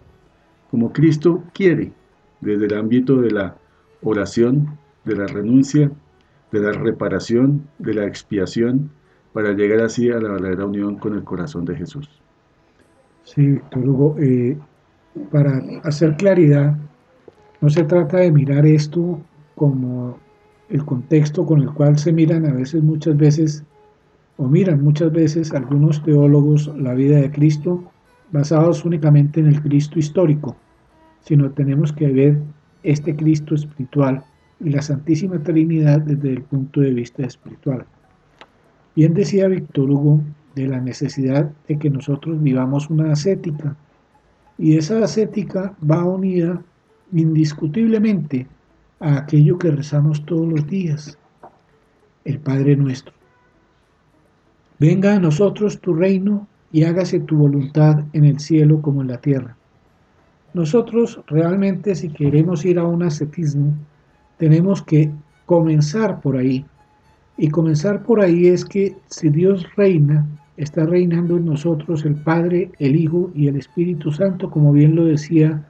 como 0.71 0.93
Cristo 0.93 1.43
quiere, 1.53 1.91
desde 2.41 2.65
el 2.65 2.73
ámbito 2.75 3.17
de 3.17 3.31
la 3.31 3.55
oración, 4.01 4.77
de 5.03 5.15
la 5.15 5.27
renuncia, 5.27 5.91
de 6.51 6.59
la 6.59 6.71
reparación, 6.71 7.67
de 7.79 7.93
la 7.93 8.05
expiación, 8.05 8.91
para 9.33 9.51
llegar 9.51 9.81
así 9.81 10.09
a 10.09 10.19
la 10.19 10.29
verdadera 10.29 10.65
unión 10.65 10.97
con 10.97 11.15
el 11.15 11.23
corazón 11.23 11.65
de 11.65 11.75
Jesús. 11.75 12.09
Sí, 13.23 13.47
Víctor 13.47 13.89
Hugo, 13.89 14.15
eh, 14.19 14.57
para 15.31 15.61
hacer 15.83 16.15
claridad, 16.15 16.77
no 17.59 17.69
se 17.69 17.83
trata 17.83 18.17
de 18.17 18.31
mirar 18.31 18.65
esto 18.65 19.19
como 19.55 20.19
el 20.69 20.83
contexto 20.85 21.45
con 21.45 21.61
el 21.61 21.71
cual 21.71 21.97
se 21.97 22.11
miran 22.11 22.45
a 22.45 22.53
veces, 22.53 22.83
muchas 22.83 23.15
veces, 23.17 23.63
o 24.37 24.47
miran 24.47 24.83
muchas 24.83 25.11
veces 25.11 25.53
algunos 25.53 26.03
teólogos 26.03 26.67
la 26.77 26.93
vida 26.93 27.17
de 27.17 27.31
Cristo 27.31 27.83
basados 28.31 28.83
únicamente 28.83 29.39
en 29.39 29.47
el 29.47 29.61
Cristo 29.61 29.99
histórico, 29.99 30.55
sino 31.21 31.51
tenemos 31.51 31.93
que 31.93 32.07
ver 32.07 32.41
este 32.83 33.15
Cristo 33.15 33.55
espiritual 33.55 34.23
y 34.59 34.69
la 34.69 34.81
Santísima 34.81 35.41
Trinidad 35.41 36.01
desde 36.01 36.33
el 36.33 36.41
punto 36.41 36.81
de 36.81 36.91
vista 36.91 37.23
espiritual. 37.23 37.85
Bien 38.95 39.13
decía 39.13 39.47
Víctor 39.47 39.89
Hugo 39.89 40.21
de 40.55 40.67
la 40.67 40.79
necesidad 40.79 41.51
de 41.67 41.77
que 41.77 41.89
nosotros 41.89 42.41
vivamos 42.41 42.89
una 42.89 43.11
ascética, 43.11 43.75
y 44.57 44.77
esa 44.77 45.03
ascética 45.03 45.75
va 45.89 46.05
unida 46.05 46.61
indiscutiblemente 47.11 48.47
a 48.99 49.17
aquello 49.17 49.57
que 49.57 49.71
rezamos 49.71 50.25
todos 50.25 50.47
los 50.47 50.67
días, 50.67 51.17
el 52.23 52.39
Padre 52.39 52.75
nuestro. 52.75 53.13
Venga 54.79 55.15
a 55.15 55.19
nosotros 55.19 55.79
tu 55.79 55.93
reino 55.93 56.47
y 56.71 56.83
hágase 56.83 57.19
tu 57.21 57.37
voluntad 57.37 58.03
en 58.13 58.25
el 58.25 58.39
cielo 58.39 58.81
como 58.81 59.01
en 59.01 59.07
la 59.07 59.17
tierra. 59.17 59.55
Nosotros 60.53 61.21
realmente 61.27 61.95
si 61.95 62.09
queremos 62.09 62.65
ir 62.65 62.79
a 62.79 62.85
un 62.85 63.03
ascetismo, 63.03 63.73
tenemos 64.37 64.81
que 64.81 65.11
comenzar 65.45 66.21
por 66.21 66.37
ahí. 66.37 66.65
Y 67.37 67.49
comenzar 67.49 68.03
por 68.03 68.21
ahí 68.21 68.47
es 68.47 68.63
que 68.63 68.95
si 69.07 69.29
Dios 69.29 69.65
reina, 69.75 70.25
está 70.57 70.85
reinando 70.85 71.37
en 71.37 71.45
nosotros 71.45 72.05
el 72.05 72.15
Padre, 72.15 72.71
el 72.79 72.95
Hijo 72.95 73.31
y 73.35 73.47
el 73.47 73.57
Espíritu 73.57 74.11
Santo, 74.11 74.49
como 74.49 74.71
bien 74.71 74.95
lo 74.95 75.05
decía 75.05 75.65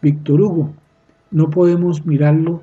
Víctor 0.00 0.40
Hugo. 0.40 0.74
No 1.30 1.50
podemos 1.50 2.06
mirarlo 2.06 2.62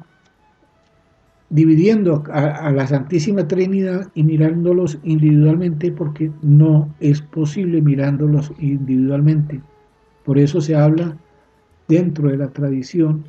dividiendo 1.53 2.23
a, 2.31 2.71
la 2.71 2.87
Santísima 2.87 3.47
Trinidad 3.47 4.09
y 4.15 4.23
mirándolos 4.23 4.97
individualmente 5.03 5.91
porque 5.91 6.31
no 6.41 6.91
es 6.99 7.21
posible 7.21 7.79
mirándolos 7.79 8.51
individualmente. 8.57 9.61
Por 10.25 10.39
eso 10.39 10.61
se 10.61 10.75
habla 10.75 11.15
dentro 11.87 12.29
de 12.29 12.37
la 12.37 12.47
tradición 12.47 13.23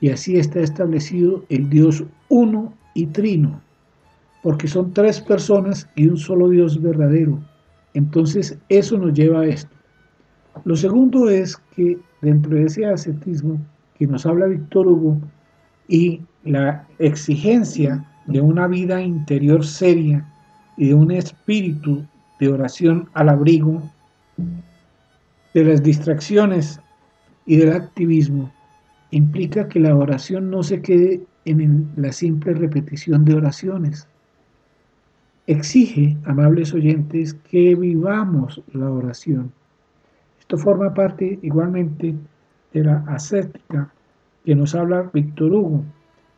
y 0.00 0.08
así 0.08 0.38
está 0.38 0.60
establecido 0.60 1.44
el 1.50 1.68
Dios 1.68 2.02
uno 2.30 2.72
y 2.94 3.06
trino, 3.08 3.60
porque 4.42 4.68
son 4.68 4.94
tres 4.94 5.20
personas 5.20 5.86
y 5.96 6.06
un 6.06 6.16
solo 6.16 6.48
Dios 6.48 6.80
verdadero. 6.80 7.38
Entonces 7.92 8.58
eso 8.70 8.96
nos 8.96 9.12
lleva 9.12 9.40
a 9.40 9.46
esto. 9.46 9.76
Lo 10.64 10.76
segundo 10.76 11.28
es 11.28 11.58
que 11.74 11.98
dentro 12.22 12.56
de 12.56 12.64
ese 12.64 12.86
ascetismo 12.86 13.60
que 13.98 14.06
nos 14.06 14.26
habla 14.26 14.46
Víctor 14.46 14.86
Hugo 14.88 15.20
y 15.88 16.20
la 16.44 16.86
exigencia 16.98 18.04
de 18.26 18.40
una 18.40 18.66
vida 18.66 19.00
interior 19.00 19.64
seria 19.64 20.24
y 20.76 20.88
de 20.88 20.94
un 20.94 21.10
espíritu 21.10 22.04
de 22.38 22.48
oración 22.48 23.08
al 23.14 23.28
abrigo 23.28 23.82
de 25.54 25.64
las 25.64 25.82
distracciones 25.82 26.80
y 27.46 27.56
del 27.56 27.72
activismo, 27.72 28.52
implica 29.10 29.68
que 29.68 29.80
la 29.80 29.96
oración 29.96 30.50
no 30.50 30.62
se 30.62 30.82
quede 30.82 31.22
en 31.46 31.88
la 31.96 32.12
simple 32.12 32.52
repetición 32.52 33.24
de 33.24 33.34
oraciones. 33.34 34.06
Exige, 35.46 36.16
amables 36.24 36.74
oyentes, 36.74 37.34
que 37.34 37.74
vivamos 37.74 38.60
la 38.72 38.90
oración. 38.90 39.52
Esto 40.40 40.58
forma 40.58 40.92
parte 40.92 41.38
igualmente 41.40 42.14
de 42.76 42.84
la 42.84 42.98
ascética 43.08 43.90
que 44.44 44.54
nos 44.54 44.74
habla 44.74 45.10
Víctor 45.14 45.52
Hugo. 45.52 45.84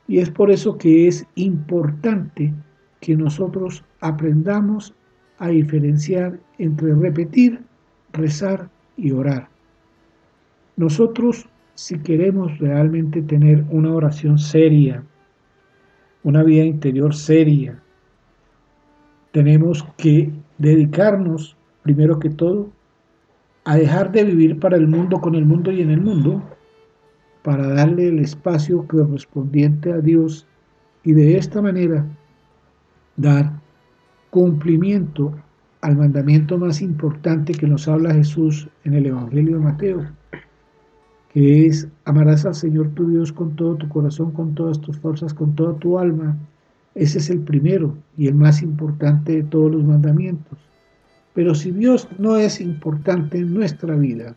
Y 0.07 0.19
es 0.21 0.31
por 0.31 0.53
eso 0.53 0.79
que 0.79 1.09
es 1.09 1.27
importante 1.35 2.55
que 3.01 3.17
nosotros 3.17 3.85
aprendamos 4.01 4.95
a 5.39 5.49
diferenciar 5.49 6.39
entre 6.59 6.95
repetir, 6.95 7.61
rezar 8.13 8.71
y 8.97 9.11
orar. 9.11 9.49
Nosotros, 10.77 11.49
si 11.75 11.99
queremos 11.99 12.57
realmente 12.59 13.21
tener 13.23 13.65
una 13.71 13.93
oración 13.93 14.39
seria, 14.39 15.03
una 16.23 16.45
vida 16.45 16.65
interior 16.65 17.15
seria, 17.15 17.83
tenemos 19.33 19.85
que 19.97 20.31
dedicarnos, 20.59 21.57
primero 21.83 22.19
que 22.21 22.31
todo, 22.31 22.71
a 23.65 23.77
dejar 23.77 24.13
de 24.13 24.25
vivir 24.25 24.59
para 24.59 24.77
el 24.77 24.89
mundo, 24.89 25.21
con 25.21 25.35
el 25.35 25.45
mundo 25.45 25.71
y 25.71 25.83
en 25.83 25.91
el 25.91 26.01
mundo, 26.01 26.43
para 27.43 27.67
darle 27.69 28.09
el 28.09 28.19
espacio 28.19 28.87
correspondiente 28.87 29.93
a 29.93 29.99
Dios 29.99 30.47
y 31.05 31.13
de 31.13 31.37
esta 31.37 31.63
manera 31.63 32.05
dar 33.17 33.53
cumplimiento 34.31 35.35
al 35.81 35.97
mandamiento 35.97 36.59
más 36.59 36.83
importante 36.83 37.53
que 37.53 37.67
nos 37.67 37.87
habla 37.89 38.15
Jesús 38.15 38.69
en 38.85 38.95
el 38.95 39.07
Evangelio 39.07 39.59
de 39.59 39.65
Mateo, 39.65 40.07
que 41.33 41.67
es 41.67 41.89
amarás 42.05 42.45
al 42.45 42.55
Señor 42.55 42.89
tu 42.91 43.09
Dios 43.09 43.33
con 43.33 43.55
todo 43.55 43.77
tu 43.77 43.89
corazón, 43.89 44.33
con 44.33 44.55
todas 44.55 44.81
tus 44.81 44.99
fuerzas, 44.99 45.33
con 45.33 45.55
toda 45.55 45.75
tu 45.79 45.99
alma. 45.99 46.37
Ese 46.95 47.19
es 47.19 47.31
el 47.31 47.41
primero 47.41 47.97
y 48.17 48.27
el 48.27 48.35
más 48.35 48.61
importante 48.61 49.33
de 49.33 49.43
todos 49.45 49.71
los 49.71 49.85
mandamientos. 49.85 50.59
Pero 51.39 51.55
si 51.55 51.71
Dios 51.71 52.09
no 52.19 52.37
es 52.37 52.61
importante 52.61 53.39
en 53.39 53.55
nuestra 53.55 53.95
vida, 53.95 54.35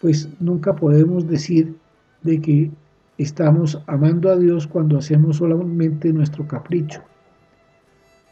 pues 0.00 0.28
nunca 0.38 0.76
podemos 0.76 1.26
decir 1.26 1.74
de 2.22 2.40
que 2.40 2.70
estamos 3.18 3.82
amando 3.88 4.30
a 4.30 4.36
Dios 4.36 4.68
cuando 4.68 4.98
hacemos 4.98 5.38
solamente 5.38 6.12
nuestro 6.12 6.46
capricho. 6.46 7.02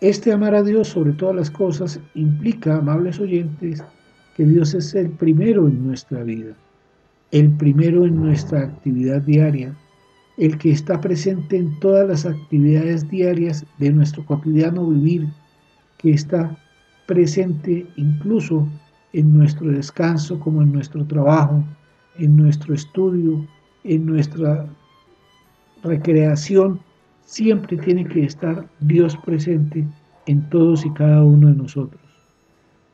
Este 0.00 0.32
amar 0.32 0.54
a 0.54 0.62
Dios 0.62 0.86
sobre 0.86 1.14
todas 1.14 1.34
las 1.34 1.50
cosas 1.50 1.98
implica, 2.14 2.76
amables 2.76 3.18
oyentes, 3.18 3.82
que 4.36 4.44
Dios 4.44 4.72
es 4.74 4.94
el 4.94 5.10
primero 5.10 5.66
en 5.66 5.84
nuestra 5.84 6.22
vida, 6.22 6.54
el 7.32 7.50
primero 7.56 8.04
en 8.04 8.14
nuestra 8.14 8.60
actividad 8.60 9.20
diaria, 9.22 9.76
el 10.38 10.58
que 10.58 10.70
está 10.70 11.00
presente 11.00 11.56
en 11.56 11.76
todas 11.80 12.06
las 12.06 12.24
actividades 12.24 13.10
diarias 13.10 13.66
de 13.80 13.90
nuestro 13.90 14.24
cotidiano 14.24 14.86
vivir, 14.86 15.26
que 15.98 16.12
está 16.12 16.56
presente 17.06 17.86
incluso 17.96 18.66
en 19.12 19.36
nuestro 19.36 19.70
descanso 19.70 20.40
como 20.40 20.62
en 20.62 20.72
nuestro 20.72 21.04
trabajo, 21.06 21.64
en 22.18 22.36
nuestro 22.36 22.74
estudio, 22.74 23.46
en 23.84 24.06
nuestra 24.06 24.66
recreación, 25.82 26.80
siempre 27.24 27.76
tiene 27.76 28.04
que 28.04 28.24
estar 28.24 28.66
Dios 28.80 29.16
presente 29.18 29.86
en 30.26 30.48
todos 30.50 30.84
y 30.84 30.90
cada 30.90 31.22
uno 31.22 31.48
de 31.48 31.54
nosotros. 31.54 32.00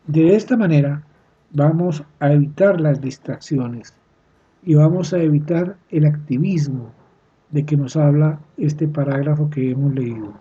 De 0.07 0.35
esta 0.35 0.57
manera 0.57 1.03
vamos 1.53 2.03
a 2.19 2.33
evitar 2.33 2.81
las 2.81 3.01
distracciones 3.01 3.95
y 4.65 4.75
vamos 4.75 5.13
a 5.13 5.23
evitar 5.23 5.77
el 5.91 6.07
activismo 6.07 6.93
de 7.51 7.65
que 7.65 7.77
nos 7.77 7.97
habla 7.97 8.41
este 8.57 8.87
parágrafo 8.87 9.51
que 9.51 9.71
hemos 9.71 9.95
leído 9.95 10.35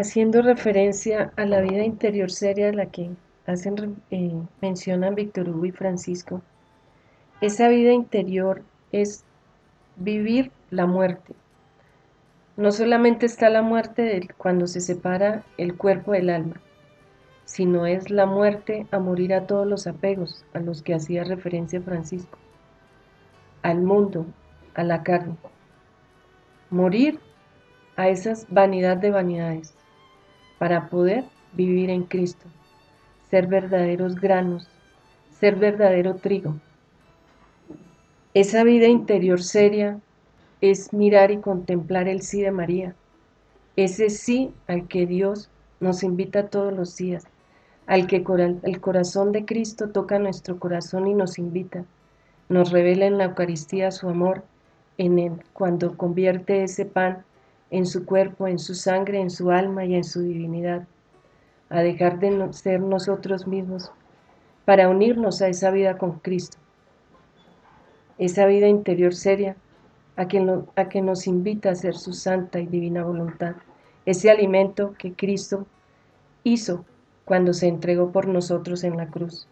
haciendo 0.00 0.42
referencia 0.42 1.32
a 1.36 1.44
la 1.44 1.60
vida 1.60 1.84
interior 1.84 2.30
seria 2.30 2.66
de 2.66 2.74
la 2.74 2.86
que 2.86 3.10
hacen, 3.46 3.96
eh, 4.10 4.32
mencionan 4.60 5.14
Víctor 5.14 5.48
Hugo 5.48 5.66
y 5.66 5.72
Francisco, 5.72 6.42
esa 7.40 7.68
vida 7.68 7.92
interior 7.92 8.62
es 8.92 9.24
vivir 9.96 10.50
la 10.70 10.86
muerte. 10.86 11.34
No 12.56 12.72
solamente 12.72 13.26
está 13.26 13.50
la 13.50 13.62
muerte 13.62 14.28
cuando 14.36 14.66
se 14.66 14.80
separa 14.80 15.44
el 15.56 15.76
cuerpo 15.76 16.12
del 16.12 16.30
alma, 16.30 16.60
sino 17.44 17.86
es 17.86 18.10
la 18.10 18.26
muerte 18.26 18.86
a 18.90 18.98
morir 18.98 19.32
a 19.32 19.46
todos 19.46 19.66
los 19.66 19.86
apegos 19.86 20.44
a 20.52 20.60
los 20.60 20.82
que 20.82 20.94
hacía 20.94 21.24
referencia 21.24 21.80
Francisco, 21.80 22.38
al 23.62 23.80
mundo, 23.82 24.26
a 24.74 24.82
la 24.82 25.02
carne. 25.02 25.36
Morir 26.70 27.18
a 27.96 28.08
esas 28.08 28.46
vanidad 28.50 28.96
de 28.96 29.10
vanidades 29.10 29.77
para 30.58 30.88
poder 30.88 31.24
vivir 31.52 31.90
en 31.90 32.02
Cristo, 32.04 32.46
ser 33.30 33.46
verdaderos 33.46 34.16
granos, 34.16 34.68
ser 35.30 35.56
verdadero 35.56 36.16
trigo. 36.16 36.56
Esa 38.34 38.64
vida 38.64 38.86
interior 38.86 39.42
seria 39.42 40.00
es 40.60 40.92
mirar 40.92 41.30
y 41.30 41.38
contemplar 41.38 42.08
el 42.08 42.22
sí 42.22 42.42
de 42.42 42.50
María, 42.50 42.94
ese 43.76 44.10
sí 44.10 44.52
al 44.66 44.88
que 44.88 45.06
Dios 45.06 45.50
nos 45.80 46.02
invita 46.02 46.48
todos 46.48 46.72
los 46.72 46.96
días, 46.96 47.24
al 47.86 48.06
que 48.06 48.24
el 48.64 48.80
corazón 48.80 49.32
de 49.32 49.44
Cristo 49.44 49.90
toca 49.90 50.18
nuestro 50.18 50.58
corazón 50.58 51.06
y 51.06 51.14
nos 51.14 51.38
invita, 51.38 51.84
nos 52.48 52.70
revela 52.70 53.06
en 53.06 53.18
la 53.18 53.24
Eucaristía 53.24 53.90
su 53.90 54.08
amor 54.08 54.42
en 54.98 55.18
él 55.18 55.32
cuando 55.52 55.96
convierte 55.96 56.64
ese 56.64 56.84
pan 56.84 57.24
en 57.70 57.86
su 57.86 58.04
cuerpo, 58.04 58.48
en 58.48 58.58
su 58.58 58.74
sangre, 58.74 59.20
en 59.20 59.30
su 59.30 59.50
alma 59.50 59.84
y 59.84 59.94
en 59.94 60.04
su 60.04 60.22
divinidad, 60.22 60.86
a 61.68 61.80
dejar 61.80 62.18
de 62.18 62.52
ser 62.52 62.80
nosotros 62.80 63.46
mismos 63.46 63.92
para 64.64 64.88
unirnos 64.88 65.42
a 65.42 65.48
esa 65.48 65.70
vida 65.70 65.98
con 65.98 66.18
Cristo, 66.18 66.58
esa 68.18 68.46
vida 68.46 68.66
interior 68.66 69.14
seria 69.14 69.56
a 70.16 70.26
que, 70.26 70.44
a 70.74 70.88
que 70.88 71.00
nos 71.00 71.26
invita 71.26 71.68
a 71.68 71.72
hacer 71.72 71.94
su 71.94 72.12
santa 72.12 72.58
y 72.58 72.66
divina 72.66 73.04
voluntad, 73.04 73.54
ese 74.04 74.30
alimento 74.30 74.94
que 74.98 75.12
Cristo 75.12 75.66
hizo 76.42 76.84
cuando 77.24 77.52
se 77.52 77.68
entregó 77.68 78.10
por 78.10 78.26
nosotros 78.26 78.82
en 78.82 78.96
la 78.96 79.06
cruz. 79.06 79.46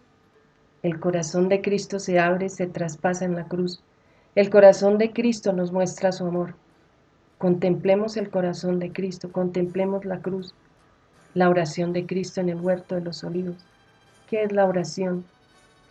El 0.83 0.99
corazón 0.99 1.47
de 1.47 1.61
Cristo 1.61 1.99
se 1.99 2.19
abre, 2.19 2.49
se 2.49 2.67
traspasa 2.67 3.23
en 3.25 3.35
la 3.35 3.47
cruz. 3.47 3.81
El 4.35 4.49
corazón 4.49 4.97
de 4.97 5.13
Cristo 5.13 5.53
nos 5.53 5.71
muestra 5.71 6.11
su 6.11 6.25
amor. 6.25 6.55
Contemplemos 7.37 8.17
el 8.17 8.29
corazón 8.29 8.79
de 8.79 8.91
Cristo, 8.91 9.31
contemplemos 9.31 10.05
la 10.05 10.19
cruz, 10.19 10.53
la 11.33 11.49
oración 11.49 11.93
de 11.93 12.05
Cristo 12.05 12.41
en 12.41 12.49
el 12.49 12.59
huerto 12.59 12.95
de 12.95 13.01
los 13.01 13.23
olivos. 13.23 13.55
¿Qué 14.29 14.43
es 14.43 14.51
la 14.51 14.65
oración? 14.65 15.23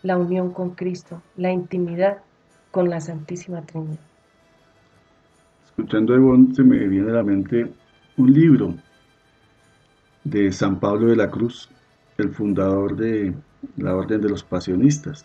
La 0.03 0.19
unión 0.19 0.51
con 0.51 0.71
Cristo, 0.71 1.23
la 1.37 1.53
intimidad 1.53 2.19
con 2.71 2.91
la 2.91 3.01
Santísima 3.01 3.63
Trinidad. 3.63 3.99
Escuchando 5.67 6.15
a 6.15 6.55
se 6.55 6.63
me 6.63 6.79
viene 6.89 7.11
a 7.11 7.15
la 7.15 7.23
mente 7.23 7.73
un 8.17 8.33
libro 8.33 8.75
de 10.25 10.51
San 10.51 10.81
Pablo 10.81 11.07
de 11.07 11.17
la 11.17 11.31
Cruz, 11.31 11.69
el 12.19 12.31
fundador 12.31 12.97
de 12.97 13.35
la 13.77 13.95
Orden 13.95 14.21
de 14.21 14.29
los 14.29 14.43
Pasionistas. 14.43 15.25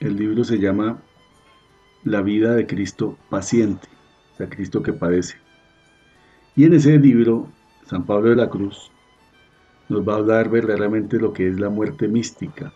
El 0.00 0.16
libro 0.16 0.44
se 0.44 0.58
llama 0.58 0.98
La 2.04 2.20
vida 2.20 2.54
de 2.54 2.66
Cristo 2.66 3.16
paciente, 3.30 3.88
sea, 4.42 4.56
Cristo 4.56 4.82
que 4.82 4.92
padece. 4.92 5.36
Y 6.56 6.64
en 6.64 6.74
ese 6.74 6.98
libro, 6.98 7.48
San 7.86 8.04
Pablo 8.04 8.30
de 8.30 8.36
la 8.36 8.48
Cruz 8.48 8.90
nos 9.88 10.06
va 10.06 10.14
a 10.14 10.16
hablar 10.16 10.48
verdaderamente 10.48 11.18
lo 11.18 11.32
que 11.32 11.48
es 11.48 11.58
la 11.58 11.68
muerte 11.68 12.08
mística, 12.08 12.72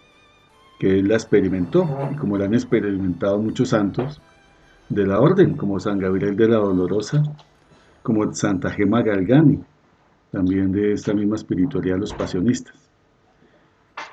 que 0.78 0.98
él 0.98 1.08
la 1.08 1.14
experimentó, 1.14 1.88
y 2.12 2.16
como 2.16 2.36
la 2.36 2.44
han 2.44 2.54
experimentado 2.54 3.38
muchos 3.38 3.70
santos 3.70 4.20
de 4.88 5.06
la 5.06 5.20
orden, 5.20 5.56
como 5.56 5.80
San 5.80 5.98
Gabriel 5.98 6.36
de 6.36 6.48
la 6.48 6.56
Dolorosa, 6.56 7.22
como 8.02 8.32
Santa 8.32 8.70
Gema 8.70 9.02
Galgani, 9.02 9.60
también 10.30 10.72
de 10.72 10.92
esta 10.92 11.14
misma 11.14 11.36
espiritualidad, 11.36 11.98
los 11.98 12.12
pasionistas. 12.12 12.74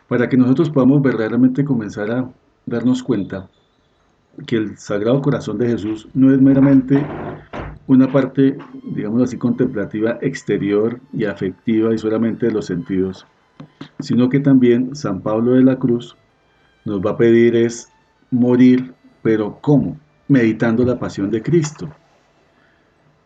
Para 0.08 0.30
que 0.30 0.38
nosotros 0.38 0.70
podamos 0.70 1.02
verdaderamente 1.02 1.66
comenzar 1.66 2.12
a 2.12 2.30
darnos 2.66 3.04
cuenta 3.04 3.50
que 4.48 4.58
el 4.58 4.78
Sagrado 4.78 5.22
Corazón 5.22 5.58
de 5.58 5.68
Jesús 5.68 6.08
no 6.14 6.34
es 6.34 6.42
meramente 6.42 7.06
una 7.88 8.12
parte, 8.12 8.58
digamos 8.84 9.22
así, 9.24 9.38
contemplativa 9.38 10.18
exterior 10.22 11.00
y 11.12 11.26
afectiva 11.26 11.94
y 11.94 11.98
solamente 11.98 12.48
de 12.48 12.54
los 12.54 12.66
sentidos, 12.66 13.28
sino 14.00 14.30
que 14.30 14.40
también 14.40 14.96
San 14.96 15.22
Pablo 15.22 15.52
de 15.52 15.64
la 15.64 15.78
Cruz 15.78 16.16
nos 16.86 17.02
va 17.02 17.12
a 17.12 17.18
pedir 17.18 17.56
es 17.56 17.92
morir, 18.32 18.94
pero 19.22 19.60
¿cómo? 19.62 19.98
Meditando 20.28 20.84
la 20.86 20.98
pasión 20.98 21.30
de 21.30 21.42
Cristo 21.42 21.90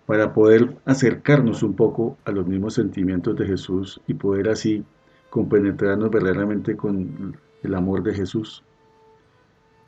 para 0.05 0.33
poder 0.33 0.77
acercarnos 0.85 1.63
un 1.63 1.75
poco 1.75 2.17
a 2.25 2.31
los 2.31 2.47
mismos 2.47 2.75
sentimientos 2.75 3.35
de 3.35 3.45
Jesús 3.45 4.01
y 4.07 4.13
poder 4.13 4.49
así 4.49 4.83
compenetrarnos 5.29 6.09
verdaderamente 6.09 6.77
con 6.77 7.37
el 7.61 7.75
amor 7.75 8.03
de 8.03 8.13
Jesús. 8.13 8.63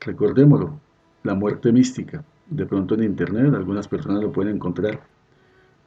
Recordémoslo, 0.01 0.79
la 1.29 1.35
muerte 1.35 1.71
mística. 1.71 2.23
De 2.47 2.65
pronto 2.65 2.95
en 2.95 3.03
internet 3.03 3.53
algunas 3.53 3.87
personas 3.87 4.23
lo 4.23 4.31
pueden 4.31 4.55
encontrar. 4.55 4.99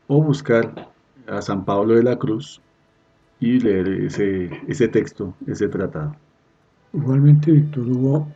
O 0.06 0.22
buscar 0.22 0.92
a 1.26 1.42
San 1.42 1.64
Pablo 1.64 1.96
de 1.96 2.04
la 2.04 2.16
Cruz 2.16 2.60
y 3.40 3.58
leer 3.58 3.88
ese, 3.88 4.50
ese 4.68 4.86
texto, 4.86 5.34
ese 5.48 5.66
tratado. 5.68 6.14
Igualmente, 6.92 7.50
Víctor 7.50 7.88
Hugo, 7.88 8.28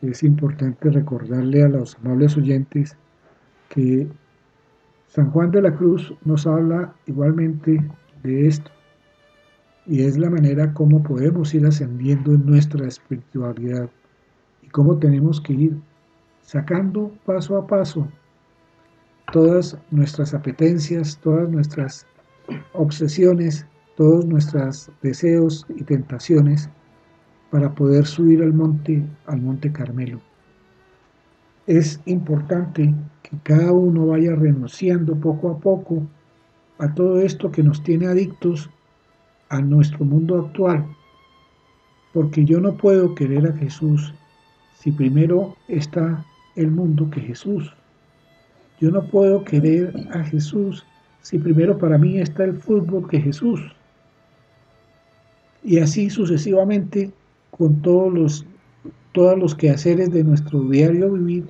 es 0.00 0.24
importante 0.24 0.90
recordarle 0.90 1.62
a 1.62 1.68
los 1.68 1.96
amables 1.98 2.36
oyentes 2.36 2.96
que 3.68 4.08
San 5.06 5.30
Juan 5.30 5.52
de 5.52 5.62
la 5.62 5.76
Cruz 5.76 6.12
nos 6.24 6.44
habla 6.46 6.92
igualmente 7.06 7.88
de 8.24 8.48
esto 8.48 8.70
y 9.86 10.02
es 10.02 10.16
la 10.18 10.30
manera 10.30 10.72
como 10.74 11.02
podemos 11.02 11.54
ir 11.54 11.66
ascendiendo 11.66 12.32
en 12.34 12.46
nuestra 12.46 12.86
espiritualidad 12.86 13.88
y 14.62 14.68
cómo 14.68 14.98
tenemos 14.98 15.40
que 15.40 15.52
ir 15.52 15.91
sacando 16.42 17.10
paso 17.24 17.56
a 17.56 17.66
paso 17.66 18.06
todas 19.32 19.78
nuestras 19.90 20.34
apetencias, 20.34 21.18
todas 21.22 21.48
nuestras 21.48 22.06
obsesiones, 22.74 23.66
todos 23.96 24.26
nuestros 24.26 24.90
deseos 25.02 25.66
y 25.70 25.84
tentaciones 25.84 26.68
para 27.50 27.74
poder 27.74 28.06
subir 28.06 28.42
al 28.42 28.52
monte, 28.52 29.02
al 29.26 29.40
monte 29.40 29.72
Carmelo. 29.72 30.20
Es 31.66 32.00
importante 32.04 32.94
cada 33.42 33.72
uno 33.72 34.06
vaya 34.06 34.34
renunciando 34.34 35.16
poco 35.16 35.50
a 35.50 35.58
poco 35.58 36.06
a 36.78 36.94
todo 36.94 37.20
esto 37.20 37.50
que 37.50 37.62
nos 37.62 37.82
tiene 37.82 38.06
adictos 38.06 38.70
a 39.48 39.60
nuestro 39.60 40.04
mundo 40.04 40.38
actual. 40.38 40.86
Porque 42.12 42.44
yo 42.44 42.60
no 42.60 42.76
puedo 42.76 43.14
querer 43.14 43.46
a 43.46 43.52
Jesús 43.54 44.12
si 44.74 44.92
primero 44.92 45.56
está 45.68 46.24
el 46.56 46.70
mundo 46.70 47.08
que 47.10 47.20
Jesús. 47.20 47.72
Yo 48.80 48.90
no 48.90 49.04
puedo 49.04 49.44
querer 49.44 49.94
a 50.12 50.24
Jesús 50.24 50.84
si 51.20 51.38
primero 51.38 51.78
para 51.78 51.98
mí 51.98 52.18
está 52.18 52.44
el 52.44 52.54
fútbol 52.54 53.08
que 53.08 53.20
Jesús. 53.20 53.60
Y 55.62 55.78
así 55.78 56.10
sucesivamente 56.10 57.12
con 57.50 57.80
todos 57.82 58.12
los, 58.12 58.46
todos 59.12 59.38
los 59.38 59.54
quehaceres 59.54 60.10
de 60.10 60.24
nuestro 60.24 60.62
diario 60.68 61.12
vivir 61.12 61.46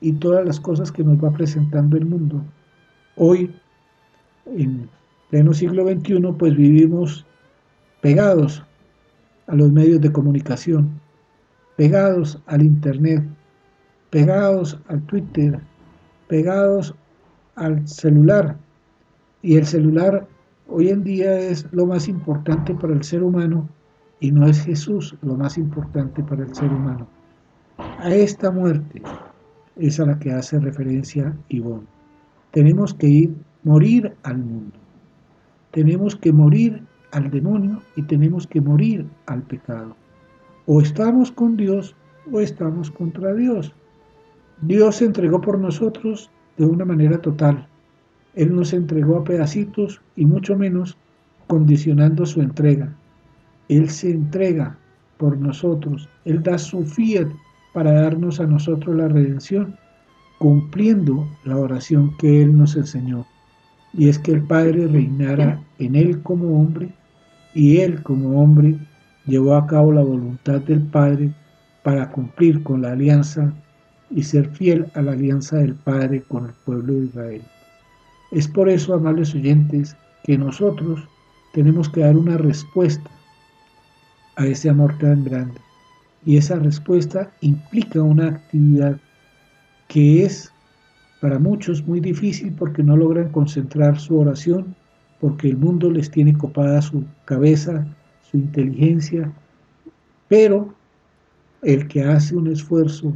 y 0.00 0.12
todas 0.12 0.44
las 0.44 0.60
cosas 0.60 0.92
que 0.92 1.02
nos 1.02 1.22
va 1.22 1.30
presentando 1.30 1.96
el 1.96 2.04
mundo. 2.04 2.42
Hoy, 3.16 3.50
en 4.44 4.88
pleno 5.30 5.54
siglo 5.54 5.88
XXI, 5.88 6.20
pues 6.38 6.54
vivimos 6.54 7.24
pegados 8.02 8.62
a 9.46 9.54
los 9.54 9.72
medios 9.72 10.00
de 10.00 10.12
comunicación, 10.12 11.00
pegados 11.76 12.38
al 12.46 12.62
Internet, 12.62 13.24
pegados 14.10 14.78
al 14.88 15.02
Twitter, 15.02 15.60
pegados 16.28 16.94
al 17.54 17.86
celular. 17.86 18.56
Y 19.42 19.56
el 19.56 19.66
celular 19.66 20.26
hoy 20.68 20.90
en 20.90 21.04
día 21.04 21.38
es 21.38 21.66
lo 21.72 21.86
más 21.86 22.08
importante 22.08 22.74
para 22.74 22.92
el 22.92 23.04
ser 23.04 23.22
humano 23.22 23.68
y 24.20 24.32
no 24.32 24.46
es 24.46 24.64
Jesús 24.64 25.16
lo 25.22 25.36
más 25.36 25.58
importante 25.58 26.22
para 26.22 26.44
el 26.44 26.54
ser 26.54 26.72
humano. 26.72 27.06
A 27.78 28.10
esta 28.14 28.50
muerte 28.50 29.02
es 29.76 30.00
a 30.00 30.06
la 30.06 30.18
que 30.18 30.32
hace 30.32 30.58
referencia 30.58 31.36
Ivonne. 31.48 31.86
Tenemos 32.52 32.94
que 32.94 33.06
ir, 33.06 33.34
morir 33.64 34.14
al 34.22 34.38
mundo. 34.38 34.76
Tenemos 35.72 36.16
que 36.16 36.32
morir 36.32 36.82
al 37.12 37.30
demonio 37.30 37.82
y 37.96 38.02
tenemos 38.02 38.46
que 38.46 38.60
morir 38.60 39.06
al 39.26 39.42
pecado. 39.42 39.94
O 40.64 40.80
estamos 40.80 41.30
con 41.30 41.56
Dios 41.56 41.94
o 42.32 42.40
estamos 42.40 42.90
contra 42.90 43.34
Dios. 43.34 43.74
Dios 44.62 44.96
se 44.96 45.04
entregó 45.04 45.40
por 45.40 45.58
nosotros 45.58 46.30
de 46.56 46.64
una 46.64 46.84
manera 46.84 47.18
total. 47.18 47.66
Él 48.34 48.54
nos 48.54 48.72
entregó 48.72 49.18
a 49.18 49.24
pedacitos 49.24 50.00
y 50.16 50.24
mucho 50.24 50.56
menos 50.56 50.96
condicionando 51.46 52.24
su 52.24 52.40
entrega. 52.40 52.94
Él 53.68 53.90
se 53.90 54.10
entrega 54.10 54.78
por 55.18 55.38
nosotros. 55.38 56.08
Él 56.24 56.42
da 56.42 56.58
su 56.58 56.84
fiat 56.84 57.28
para 57.74 57.92
darnos 57.92 58.40
a 58.40 58.46
nosotros 58.46 58.96
la 58.96 59.08
redención, 59.08 59.76
cumpliendo 60.38 61.28
la 61.44 61.58
oración 61.58 62.16
que 62.16 62.42
Él 62.42 62.56
nos 62.56 62.76
enseñó, 62.76 63.26
y 63.92 64.08
es 64.08 64.18
que 64.18 64.32
el 64.32 64.42
Padre 64.42 64.86
reinara 64.86 65.60
en 65.78 65.94
Él 65.94 66.22
como 66.22 66.60
hombre, 66.60 66.88
y 67.54 67.78
Él 67.78 68.02
como 68.02 68.42
hombre 68.42 68.78
llevó 69.26 69.54
a 69.54 69.66
cabo 69.66 69.92
la 69.92 70.02
voluntad 70.02 70.60
del 70.62 70.80
Padre 70.80 71.32
para 71.82 72.10
cumplir 72.10 72.62
con 72.62 72.82
la 72.82 72.92
alianza 72.92 73.52
y 74.10 74.22
ser 74.22 74.48
fiel 74.50 74.86
a 74.94 75.02
la 75.02 75.12
alianza 75.12 75.56
del 75.56 75.74
Padre 75.74 76.22
con 76.28 76.46
el 76.46 76.52
pueblo 76.64 76.94
de 76.94 77.06
Israel. 77.06 77.42
Es 78.30 78.48
por 78.48 78.68
eso, 78.68 78.94
amables 78.94 79.34
oyentes, 79.34 79.96
que 80.24 80.36
nosotros 80.38 81.00
tenemos 81.52 81.88
que 81.88 82.00
dar 82.00 82.16
una 82.16 82.36
respuesta 82.36 83.10
a 84.36 84.46
ese 84.46 84.68
amor 84.68 84.96
tan 84.98 85.24
grande 85.24 85.60
y 86.26 86.36
esa 86.36 86.56
respuesta 86.56 87.30
implica 87.40 88.02
una 88.02 88.28
actividad 88.28 88.98
que 89.86 90.24
es 90.24 90.52
para 91.20 91.38
muchos 91.38 91.86
muy 91.86 92.00
difícil 92.00 92.52
porque 92.58 92.82
no 92.82 92.96
logran 92.96 93.30
concentrar 93.30 93.98
su 93.98 94.18
oración, 94.18 94.74
porque 95.20 95.48
el 95.48 95.56
mundo 95.56 95.90
les 95.90 96.10
tiene 96.10 96.36
copada 96.36 96.82
su 96.82 97.04
cabeza, 97.24 97.86
su 98.28 98.38
inteligencia, 98.38 99.32
pero 100.28 100.74
el 101.62 101.86
que 101.86 102.02
hace 102.02 102.36
un 102.36 102.48
esfuerzo 102.48 103.14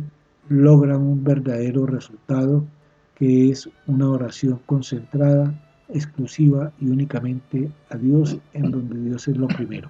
logra 0.50 0.98
un 0.98 1.22
verdadero 1.22 1.86
resultado 1.86 2.66
que 3.14 3.50
es 3.50 3.70
una 3.86 4.10
oración 4.10 4.60
concentrada, 4.66 5.54
exclusiva 5.88 6.72
y 6.80 6.88
únicamente 6.88 7.70
a 7.88 7.96
Dios, 7.96 8.36
en 8.52 8.70
donde 8.72 8.98
Dios 9.00 9.28
es 9.28 9.36
lo 9.36 9.46
primero. 9.46 9.88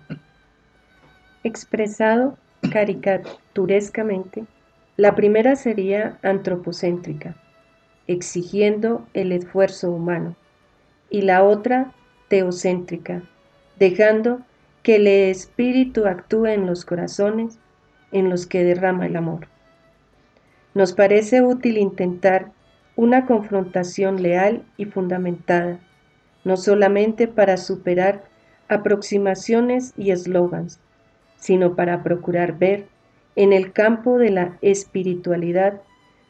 Expresado 1.45 2.37
caricaturescamente, 2.71 4.45
la 4.99 5.15
primera 5.15 5.57
sería 5.57 6.19
antropocéntrica, 6.23 7.37
exigiendo 8.07 9.07
el 9.15 9.33
esfuerzo 9.33 9.91
humano, 9.91 10.37
y 11.09 11.23
la 11.23 11.43
otra 11.43 11.93
teocéntrica, 12.29 13.23
dejando 13.79 14.43
que 14.83 14.97
el 14.97 15.07
espíritu 15.07 16.05
actúe 16.05 16.47
en 16.47 16.67
los 16.67 16.85
corazones 16.85 17.59
en 18.13 18.29
los 18.29 18.47
que 18.47 18.63
derrama 18.63 19.07
el 19.07 19.17
amor. 19.17 19.47
Nos 20.75 20.93
parece 20.93 21.43
útil 21.43 21.79
intentar 21.79 22.53
una 22.97 23.27
confrontación 23.27 24.23
leal 24.23 24.63
y 24.77 24.85
fundamentada, 24.85 25.81
no 26.45 26.57
solamente 26.57 27.27
para 27.27 27.57
superar 27.57 28.25
aproximaciones 28.69 29.93
y 29.97 30.13
eslogans, 30.13 30.79
sino 31.37 31.75
para 31.75 32.03
procurar 32.03 32.59
ver 32.59 32.87
en 33.35 33.53
el 33.53 33.73
campo 33.73 34.19
de 34.19 34.31
la 34.31 34.59
espiritualidad 34.61 35.81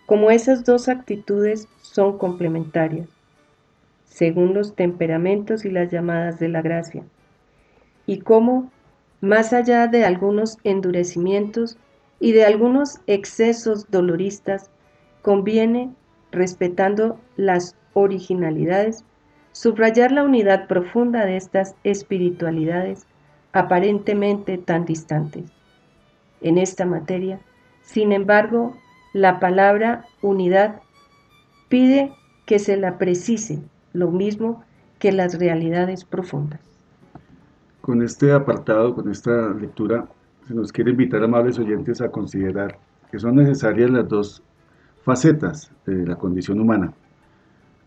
cómo 0.07 0.30
esas 0.30 0.64
dos 0.64 0.88
actitudes 0.88 1.68
son 1.82 2.18
complementarias, 2.18 3.09
según 4.05 4.55
los 4.55 4.74
temperamentos 4.74 5.64
y 5.64 5.70
las 5.70 5.91
llamadas 5.91 6.38
de 6.38 6.49
la 6.49 6.62
gracia, 6.62 7.03
y 8.07 8.20
cómo, 8.20 8.70
más 9.20 9.53
allá 9.53 9.86
de 9.86 10.05
algunos 10.05 10.59
endurecimientos 10.64 11.76
y 12.20 12.32
de 12.32 12.44
algunos 12.44 13.00
excesos 13.06 13.90
doloristas, 13.90 14.70
conviene, 15.22 15.92
respetando 16.30 17.18
las 17.36 17.74
originalidades, 17.94 19.04
subrayar 19.52 20.12
la 20.12 20.22
unidad 20.22 20.68
profunda 20.68 21.24
de 21.24 21.36
estas 21.36 21.74
espiritualidades 21.82 23.06
aparentemente 23.52 24.58
tan 24.58 24.84
distantes. 24.84 25.50
En 26.40 26.58
esta 26.58 26.86
materia, 26.86 27.40
sin 27.82 28.12
embargo, 28.12 28.76
la 29.12 29.40
palabra 29.40 30.04
unidad 30.22 30.80
pide 31.68 32.12
que 32.46 32.58
se 32.58 32.76
la 32.76 32.98
precise, 32.98 33.60
lo 33.92 34.10
mismo 34.10 34.62
que 34.98 35.12
las 35.12 35.38
realidades 35.38 36.04
profundas. 36.04 36.60
Con 37.80 38.02
este 38.02 38.32
apartado, 38.32 38.94
con 38.94 39.10
esta 39.10 39.50
lectura, 39.54 40.06
se 40.51 40.57
nos 40.57 40.72
quiere 40.72 40.90
invitar, 40.90 41.22
amables 41.22 41.61
oyentes, 41.61 42.01
a 42.01 42.11
considerar 42.11 42.76
que 43.09 43.20
son 43.20 43.36
necesarias 43.36 43.88
las 43.88 44.09
dos 44.09 44.42
facetas 45.05 45.70
de 45.86 46.05
la 46.05 46.16
condición 46.16 46.59
humana, 46.59 46.92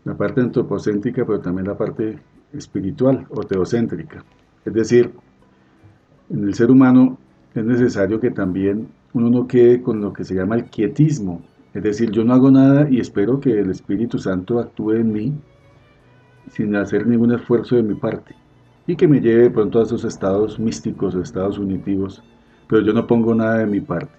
la 0.06 0.16
parte 0.16 0.40
antropocéntrica, 0.40 1.26
pero 1.26 1.42
también 1.42 1.68
la 1.68 1.78
parte 1.78 2.20
espiritual 2.54 3.28
o 3.32 3.42
teocéntrica. 3.44 4.24
Es 4.64 4.74
decir, 4.74 5.12
en 6.30 6.46
el 6.46 6.54
ser 6.54 6.72
humano 6.72 7.18
es 7.54 7.66
necesario 7.66 8.22
que 8.22 8.32
también 8.32 8.88
uno 9.12 9.30
no 9.30 9.46
quede 9.46 9.82
con 9.82 10.00
lo 10.00 10.14
que 10.14 10.24
se 10.24 10.34
llama 10.34 10.56
el 10.56 10.64
quietismo, 10.64 11.42
es 11.74 11.84
decir, 11.84 12.12
yo 12.12 12.24
no 12.24 12.34
hago 12.34 12.50
nada 12.50 12.90
y 12.90 13.02
espero 13.02 13.42
que 13.42 13.60
el 13.60 13.72
Espíritu 13.72 14.20
Santo 14.20 14.60
actúe 14.60 14.94
en 14.94 15.12
mí 15.12 15.34
sin 16.48 16.78
hacer 16.78 17.08
ningún 17.08 17.34
esfuerzo 17.34 17.76
de 17.76 17.84
mi 17.84 17.96
parte 17.96 18.36
y 18.88 18.96
que 18.96 19.10
me 19.10 19.20
lleve 19.20 19.50
pronto 19.50 19.82
a 19.82 19.84
esos 19.84 20.06
estados 20.06 20.58
místicos 20.58 21.14
o 21.14 21.22
estados 21.22 21.58
unitivos, 21.58 22.24
pero 22.68 22.82
yo 22.82 22.94
no 22.94 23.08
pongo 23.08 23.34
nada 23.34 23.60
de 23.60 23.66
mi 23.66 23.82
parte. 23.82 24.14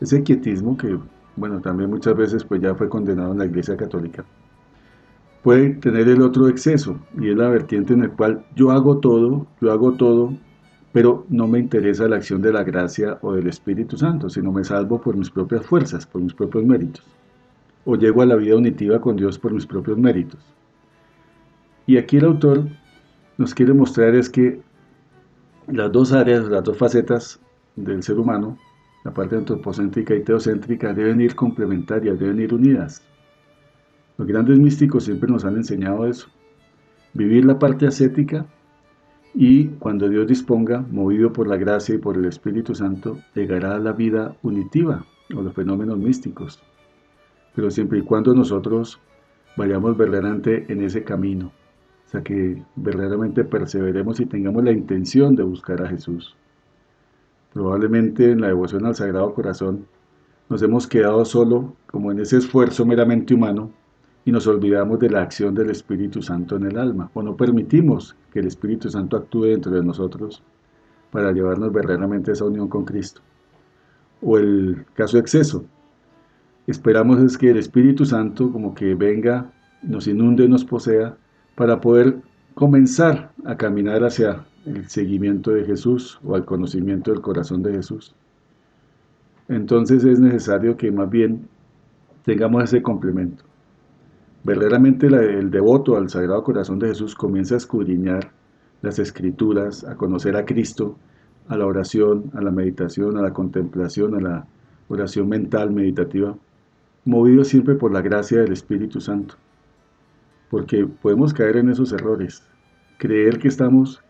Ese 0.00 0.22
quietismo 0.22 0.76
que, 0.76 0.98
bueno, 1.36 1.60
también 1.60 1.90
muchas 1.90 2.16
veces 2.16 2.44
pues 2.44 2.60
ya 2.60 2.74
fue 2.74 2.88
condenado 2.88 3.32
en 3.32 3.38
la 3.38 3.46
Iglesia 3.46 3.76
Católica, 3.76 4.24
puede 5.42 5.70
tener 5.70 6.08
el 6.08 6.22
otro 6.22 6.48
exceso 6.48 6.98
y 7.18 7.30
es 7.30 7.36
la 7.36 7.48
vertiente 7.48 7.94
en 7.94 8.02
el 8.02 8.10
cual 8.10 8.44
yo 8.54 8.70
hago 8.70 8.98
todo, 8.98 9.46
yo 9.60 9.72
hago 9.72 9.92
todo, 9.92 10.34
pero 10.92 11.24
no 11.28 11.46
me 11.46 11.58
interesa 11.58 12.08
la 12.08 12.16
acción 12.16 12.42
de 12.42 12.52
la 12.52 12.64
gracia 12.64 13.18
o 13.22 13.32
del 13.32 13.46
Espíritu 13.46 13.96
Santo, 13.96 14.28
sino 14.28 14.52
me 14.52 14.64
salvo 14.64 15.00
por 15.00 15.16
mis 15.16 15.30
propias 15.30 15.64
fuerzas, 15.64 16.06
por 16.06 16.20
mis 16.20 16.34
propios 16.34 16.64
méritos, 16.64 17.04
o 17.84 17.96
llego 17.96 18.22
a 18.22 18.26
la 18.26 18.36
vida 18.36 18.56
unitiva 18.56 19.00
con 19.00 19.16
Dios 19.16 19.38
por 19.38 19.52
mis 19.52 19.66
propios 19.66 19.98
méritos. 19.98 20.40
Y 21.86 21.96
aquí 21.96 22.18
el 22.18 22.24
autor 22.24 22.64
nos 23.38 23.54
quiere 23.54 23.72
mostrar 23.72 24.14
es 24.14 24.28
que 24.28 24.60
las 25.72 25.92
dos 25.92 26.12
áreas, 26.12 26.44
las 26.48 26.64
dos 26.64 26.76
facetas 26.76 27.40
del 27.76 28.02
ser 28.02 28.18
humano, 28.18 28.58
la 29.04 29.12
parte 29.12 29.36
antropocéntrica 29.36 30.14
y 30.14 30.22
teocéntrica, 30.22 30.92
deben 30.92 31.20
ir 31.20 31.34
complementarias, 31.34 32.18
deben 32.18 32.40
ir 32.40 32.52
unidas. 32.52 33.02
Los 34.18 34.26
grandes 34.26 34.58
místicos 34.58 35.04
siempre 35.04 35.30
nos 35.30 35.44
han 35.44 35.56
enseñado 35.56 36.06
eso. 36.06 36.28
Vivir 37.14 37.44
la 37.44 37.58
parte 37.58 37.86
ascética 37.86 38.46
y 39.34 39.66
cuando 39.78 40.08
Dios 40.08 40.26
disponga, 40.26 40.84
movido 40.90 41.32
por 41.32 41.46
la 41.46 41.56
gracia 41.56 41.94
y 41.94 41.98
por 41.98 42.16
el 42.16 42.24
Espíritu 42.24 42.74
Santo, 42.74 43.18
llegará 43.34 43.76
a 43.76 43.78
la 43.78 43.92
vida 43.92 44.36
unitiva 44.42 45.04
o 45.34 45.42
los 45.42 45.54
fenómenos 45.54 45.98
místicos. 45.98 46.60
Pero 47.54 47.70
siempre 47.70 48.00
y 48.00 48.02
cuando 48.02 48.34
nosotros 48.34 49.00
vayamos 49.56 49.96
verdaderamente 49.96 50.66
en 50.68 50.82
ese 50.82 51.04
camino. 51.04 51.52
O 52.10 52.12
sea, 52.12 52.22
que 52.24 52.60
verdaderamente 52.74 53.44
perseveremos 53.44 54.18
y 54.18 54.26
tengamos 54.26 54.64
la 54.64 54.72
intención 54.72 55.36
de 55.36 55.44
buscar 55.44 55.80
a 55.80 55.88
Jesús. 55.88 56.36
Probablemente 57.52 58.32
en 58.32 58.40
la 58.40 58.48
devoción 58.48 58.84
al 58.84 58.96
Sagrado 58.96 59.32
Corazón 59.32 59.86
nos 60.48 60.60
hemos 60.62 60.88
quedado 60.88 61.24
solo 61.24 61.76
como 61.86 62.10
en 62.10 62.18
ese 62.18 62.38
esfuerzo 62.38 62.84
meramente 62.84 63.32
humano 63.32 63.70
y 64.24 64.32
nos 64.32 64.48
olvidamos 64.48 64.98
de 64.98 65.08
la 65.08 65.22
acción 65.22 65.54
del 65.54 65.70
Espíritu 65.70 66.20
Santo 66.20 66.56
en 66.56 66.64
el 66.64 66.78
alma, 66.78 67.12
o 67.14 67.22
no 67.22 67.36
permitimos 67.36 68.16
que 68.32 68.40
el 68.40 68.48
Espíritu 68.48 68.90
Santo 68.90 69.16
actúe 69.16 69.44
dentro 69.44 69.70
de 69.70 69.84
nosotros 69.84 70.42
para 71.12 71.30
llevarnos 71.30 71.72
verdaderamente 71.72 72.32
a 72.32 72.34
esa 72.34 72.44
unión 72.44 72.66
con 72.66 72.84
Cristo. 72.84 73.20
O 74.20 74.36
el 74.36 74.84
caso 74.94 75.16
exceso. 75.16 75.64
Esperamos 76.66 77.20
es 77.20 77.38
que 77.38 77.50
el 77.50 77.58
Espíritu 77.58 78.04
Santo 78.04 78.50
como 78.50 78.74
que 78.74 78.96
venga, 78.96 79.52
nos 79.84 80.08
inunde, 80.08 80.48
nos 80.48 80.64
posea, 80.64 81.16
para 81.60 81.78
poder 81.78 82.16
comenzar 82.54 83.32
a 83.44 83.54
caminar 83.54 84.02
hacia 84.02 84.46
el 84.64 84.88
seguimiento 84.88 85.50
de 85.50 85.66
Jesús 85.66 86.18
o 86.24 86.34
al 86.34 86.46
conocimiento 86.46 87.10
del 87.10 87.20
corazón 87.20 87.62
de 87.62 87.74
Jesús. 87.74 88.14
Entonces 89.46 90.02
es 90.04 90.18
necesario 90.18 90.78
que 90.78 90.90
más 90.90 91.10
bien 91.10 91.46
tengamos 92.24 92.64
ese 92.64 92.80
complemento. 92.80 93.44
Verdaderamente 94.42 95.08
el 95.08 95.50
devoto 95.50 95.98
al 95.98 96.08
Sagrado 96.08 96.42
Corazón 96.42 96.78
de 96.78 96.88
Jesús 96.88 97.14
comienza 97.14 97.56
a 97.56 97.58
escudriñar 97.58 98.30
las 98.80 98.98
escrituras, 98.98 99.84
a 99.84 99.96
conocer 99.96 100.36
a 100.36 100.46
Cristo, 100.46 100.96
a 101.46 101.58
la 101.58 101.66
oración, 101.66 102.30
a 102.32 102.40
la 102.40 102.52
meditación, 102.52 103.18
a 103.18 103.20
la 103.20 103.34
contemplación, 103.34 104.14
a 104.14 104.20
la 104.22 104.46
oración 104.88 105.28
mental, 105.28 105.72
meditativa, 105.72 106.34
movido 107.04 107.44
siempre 107.44 107.74
por 107.74 107.92
la 107.92 108.00
gracia 108.00 108.40
del 108.40 108.52
Espíritu 108.52 109.02
Santo 109.02 109.34
porque 110.50 110.84
podemos 110.84 111.32
caer 111.32 111.56
en 111.56 111.70
esos 111.70 111.92
errores, 111.92 112.42
creer 112.98 113.38
que 113.38 113.48
estamos 113.48 114.02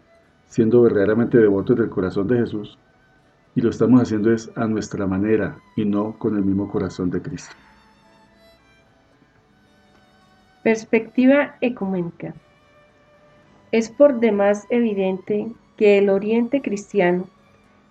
siendo 0.46 0.82
verdaderamente 0.82 1.38
devotos 1.38 1.76
del 1.76 1.90
corazón 1.90 2.26
de 2.26 2.38
Jesús 2.38 2.78
y 3.54 3.60
lo 3.60 3.70
estamos 3.70 4.00
haciendo 4.00 4.32
es 4.32 4.50
a 4.56 4.66
nuestra 4.66 5.06
manera 5.06 5.58
y 5.76 5.84
no 5.84 6.18
con 6.18 6.36
el 6.36 6.44
mismo 6.44 6.68
corazón 6.68 7.10
de 7.10 7.20
Cristo. 7.20 7.54
Perspectiva 10.62 11.56
ecuménica. 11.60 12.34
Es 13.72 13.88
por 13.88 14.18
demás 14.18 14.66
evidente 14.70 15.52
que 15.76 15.98
el 15.98 16.10
Oriente 16.10 16.60
cristiano, 16.60 17.28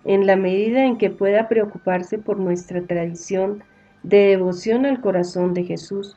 en 0.04 0.26
la 0.26 0.36
medida 0.36 0.84
en 0.84 0.98
que 0.98 1.10
pueda 1.10 1.48
preocuparse 1.48 2.18
por 2.18 2.38
nuestra 2.38 2.82
tradición 2.82 3.62
de 4.02 4.28
devoción 4.28 4.86
al 4.86 5.00
corazón 5.00 5.52
de 5.54 5.64
Jesús, 5.64 6.16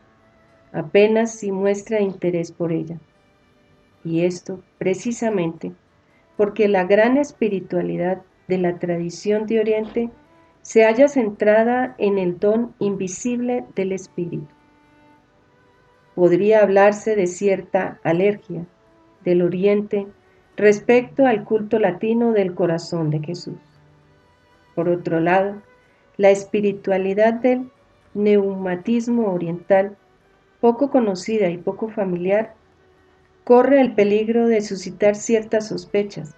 apenas 0.73 1.35
si 1.35 1.51
muestra 1.51 2.01
interés 2.01 2.51
por 2.51 2.71
ella. 2.71 2.99
Y 4.03 4.25
esto 4.25 4.61
precisamente 4.77 5.71
porque 6.35 6.67
la 6.67 6.83
gran 6.83 7.17
espiritualidad 7.17 8.21
de 8.47 8.57
la 8.57 8.79
tradición 8.79 9.45
de 9.45 9.59
Oriente 9.59 10.09
se 10.61 10.83
halla 10.83 11.07
centrada 11.07 11.95
en 11.97 12.17
el 12.17 12.39
don 12.39 12.73
invisible 12.79 13.65
del 13.75 13.91
Espíritu. 13.91 14.47
Podría 16.15 16.61
hablarse 16.61 17.15
de 17.15 17.27
cierta 17.27 17.99
alergia 18.03 18.65
del 19.23 19.41
Oriente 19.41 20.07
respecto 20.55 21.25
al 21.25 21.43
culto 21.43 21.79
latino 21.79 22.33
del 22.33 22.53
corazón 22.53 23.09
de 23.09 23.19
Jesús. 23.19 23.57
Por 24.75 24.89
otro 24.89 25.19
lado, 25.19 25.61
la 26.17 26.29
espiritualidad 26.29 27.33
del 27.33 27.69
neumatismo 28.13 29.33
oriental 29.33 29.97
poco 30.63 30.89
conocida 30.89 31.49
y 31.49 31.57
poco 31.57 31.89
familiar, 31.89 32.53
corre 33.43 33.81
el 33.81 33.95
peligro 33.95 34.47
de 34.47 34.61
suscitar 34.61 35.13
ciertas 35.13 35.67
sospechas, 35.67 36.37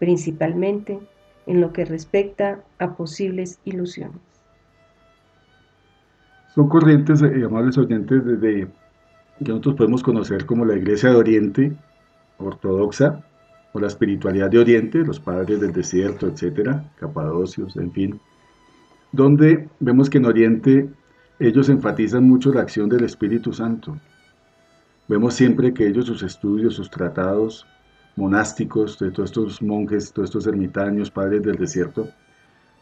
principalmente 0.00 0.98
en 1.46 1.60
lo 1.60 1.72
que 1.72 1.84
respecta 1.84 2.64
a 2.80 2.96
posibles 2.96 3.60
ilusiones. 3.64 4.18
Son 6.52 6.68
corrientes, 6.68 7.22
eh, 7.22 7.44
amables 7.46 7.78
oyentes, 7.78 8.24
desde 8.24 8.66
que 9.38 9.48
nosotros 9.52 9.76
podemos 9.76 10.02
conocer 10.02 10.46
como 10.46 10.64
la 10.64 10.74
Iglesia 10.74 11.10
de 11.10 11.16
Oriente, 11.16 11.72
ortodoxa, 12.38 13.24
o 13.72 13.78
la 13.78 13.86
espiritualidad 13.86 14.50
de 14.50 14.58
Oriente, 14.58 14.98
los 15.04 15.20
padres 15.20 15.60
del 15.60 15.72
desierto, 15.72 16.26
etcétera, 16.26 16.90
capadocios, 16.98 17.76
en 17.76 17.92
fin, 17.92 18.20
donde 19.12 19.68
vemos 19.78 20.10
que 20.10 20.18
en 20.18 20.26
Oriente 20.26 20.88
ellos 21.40 21.70
enfatizan 21.70 22.24
mucho 22.24 22.52
la 22.52 22.60
acción 22.60 22.88
del 22.90 23.02
Espíritu 23.02 23.52
Santo. 23.54 23.98
Vemos 25.08 25.34
siempre 25.34 25.72
que 25.72 25.86
ellos, 25.86 26.04
sus 26.04 26.22
estudios, 26.22 26.74
sus 26.74 26.90
tratados 26.90 27.66
monásticos, 28.14 28.98
de 28.98 29.10
todos 29.10 29.30
estos 29.30 29.62
monjes, 29.62 30.12
todos 30.12 30.28
estos 30.28 30.46
ermitaños, 30.46 31.10
padres 31.10 31.42
del 31.42 31.56
desierto, 31.56 32.10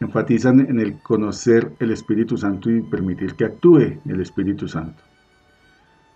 enfatizan 0.01 0.61
en 0.61 0.81
el 0.81 1.01
conocer 1.01 1.71
el 1.79 1.93
Espíritu 1.93 2.37
Santo 2.37 2.69
y 2.69 2.83
permitir 2.83 3.35
que 3.35 3.45
actúe 3.45 4.01
el 4.05 4.21
Espíritu 4.21 4.67
Santo. 4.67 5.03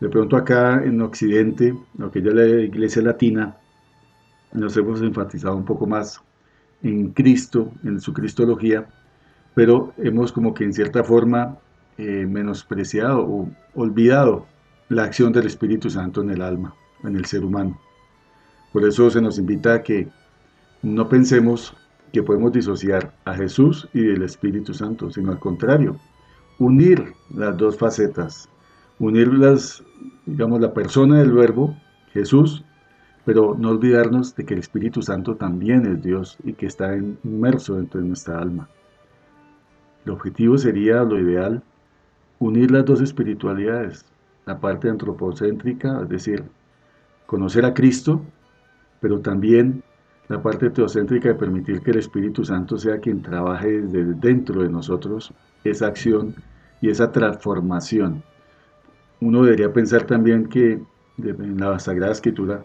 De 0.01 0.09
pronto 0.09 0.36
acá 0.36 0.82
en 0.84 1.01
Occidente, 1.01 1.76
lo 1.97 2.11
que 2.11 2.22
ya 2.22 2.32
la 2.32 2.45
Iglesia 2.45 3.03
Latina, 3.03 3.57
nos 4.53 4.76
hemos 4.76 5.01
enfatizado 5.01 5.57
un 5.57 5.64
poco 5.64 5.86
más 5.86 6.20
en 6.82 7.11
Cristo, 7.12 7.70
en 7.84 8.01
su 8.01 8.12
Cristología, 8.12 8.88
pero 9.55 9.95
hemos 9.97 10.32
como 10.32 10.55
que 10.55 10.64
en 10.64 10.72
cierta 10.72 11.05
forma 11.05 11.59
eh, 11.99 12.26
menospreciado 12.26 13.20
o 13.20 13.49
olvidado 13.74 14.47
la 14.88 15.05
acción 15.05 15.32
del 15.32 15.47
Espíritu 15.47 15.90
Santo 15.90 16.22
en 16.22 16.30
el 16.30 16.43
alma, 16.43 16.74
en 17.05 17.16
el 17.16 17.24
ser 17.26 17.45
humano. 17.45 17.78
Por 18.72 18.84
eso 18.84 19.11
se 19.11 19.20
nos 19.20 19.38
invita 19.38 19.74
a 19.74 19.82
que 19.82 20.09
no 20.82 21.09
pensemos 21.09 21.74
que 22.12 22.22
podemos 22.22 22.53
disociar 22.53 23.14
a 23.24 23.34
Jesús 23.34 23.88
y 23.93 24.11
el 24.11 24.22
Espíritu 24.22 24.74
Santo, 24.74 25.11
sino 25.11 25.32
al 25.32 25.38
contrario, 25.38 25.97
unir 26.59 27.14
las 27.34 27.57
dos 27.57 27.78
facetas, 27.78 28.49
unir 28.99 29.32
las, 29.32 29.82
digamos, 30.26 30.61
la 30.61 30.74
persona 30.74 31.18
del 31.18 31.32
verbo, 31.32 31.76
Jesús, 32.12 32.64
pero 33.24 33.57
no 33.59 33.70
olvidarnos 33.70 34.34
de 34.34 34.45
que 34.45 34.55
el 34.55 34.61
Espíritu 34.61 35.03
Santo 35.03 35.36
también 35.36 35.86
es 35.86 36.03
Dios 36.03 36.36
y 36.45 36.55
que 36.55 36.66
está 36.66 36.97
inmerso 36.97 37.76
dentro 37.76 38.01
de 38.01 38.09
nuestra 38.09 38.38
alma. 38.38 38.68
El 40.05 40.12
objetivo 40.12 40.59
sería, 40.59 41.03
lo 41.05 41.18
ideal, 41.18 41.62
unir 42.43 42.72
las 42.72 42.84
dos 42.84 43.01
espiritualidades, 43.01 44.05
la 44.47 44.59
parte 44.59 44.88
antropocéntrica, 44.88 46.01
es 46.03 46.09
decir, 46.09 46.43
conocer 47.26 47.64
a 47.64 47.72
Cristo, 47.72 48.20
pero 49.01 49.20
también 49.20 49.82
la 50.28 50.43
parte 50.43 50.70
teocéntrica 50.70 51.28
de 51.28 51.34
permitir 51.36 51.80
que 51.82 51.93
el 51.93 51.99
Espíritu 51.99 52.45
Santo 52.45 52.76
sea 52.78 52.99
quien 52.99 53.22
trabaje 53.22 53.82
desde 53.82 54.14
dentro 54.14 54.62
de 54.62 54.68
nosotros 54.68 55.32
esa 55.62 55.86
acción 55.86 56.34
y 56.80 56.90
esa 56.90 57.12
transformación. 57.12 58.24
Uno 59.20 59.45
debería 59.45 59.72
pensar 59.72 60.03
también 60.05 60.49
que 60.49 60.80
en 61.18 61.59
la 61.59 61.78
Sagrada 61.78 62.11
Escritura 62.11 62.64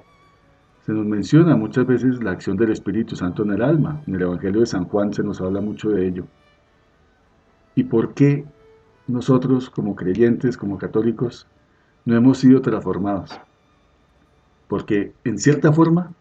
se 0.87 0.91
nos 0.91 1.05
menciona 1.05 1.55
muchas 1.55 1.85
veces 1.85 2.23
la 2.23 2.31
acción 2.31 2.57
del 2.57 2.71
Espíritu 2.71 3.15
Santo 3.15 3.43
en 3.43 3.51
el 3.51 3.61
alma. 3.61 4.01
En 4.07 4.15
el 4.15 4.21
Evangelio 4.23 4.61
de 4.61 4.65
San 4.65 4.85
Juan 4.85 5.13
se 5.13 5.21
nos 5.21 5.39
habla 5.39 5.61
mucho 5.61 5.89
de 5.89 6.07
ello. 6.07 6.25
¿Y 7.75 7.83
por 7.83 8.15
qué 8.15 8.45
nosotros 9.07 9.69
como 9.69 9.95
creyentes, 9.95 10.57
como 10.57 10.77
católicos, 10.77 11.47
no 12.05 12.15
hemos 12.15 12.39
sido 12.39 12.61
transformados? 12.61 13.39
Porque 14.67 15.13
en 15.23 15.37
cierta 15.37 15.71
forma 15.71 16.11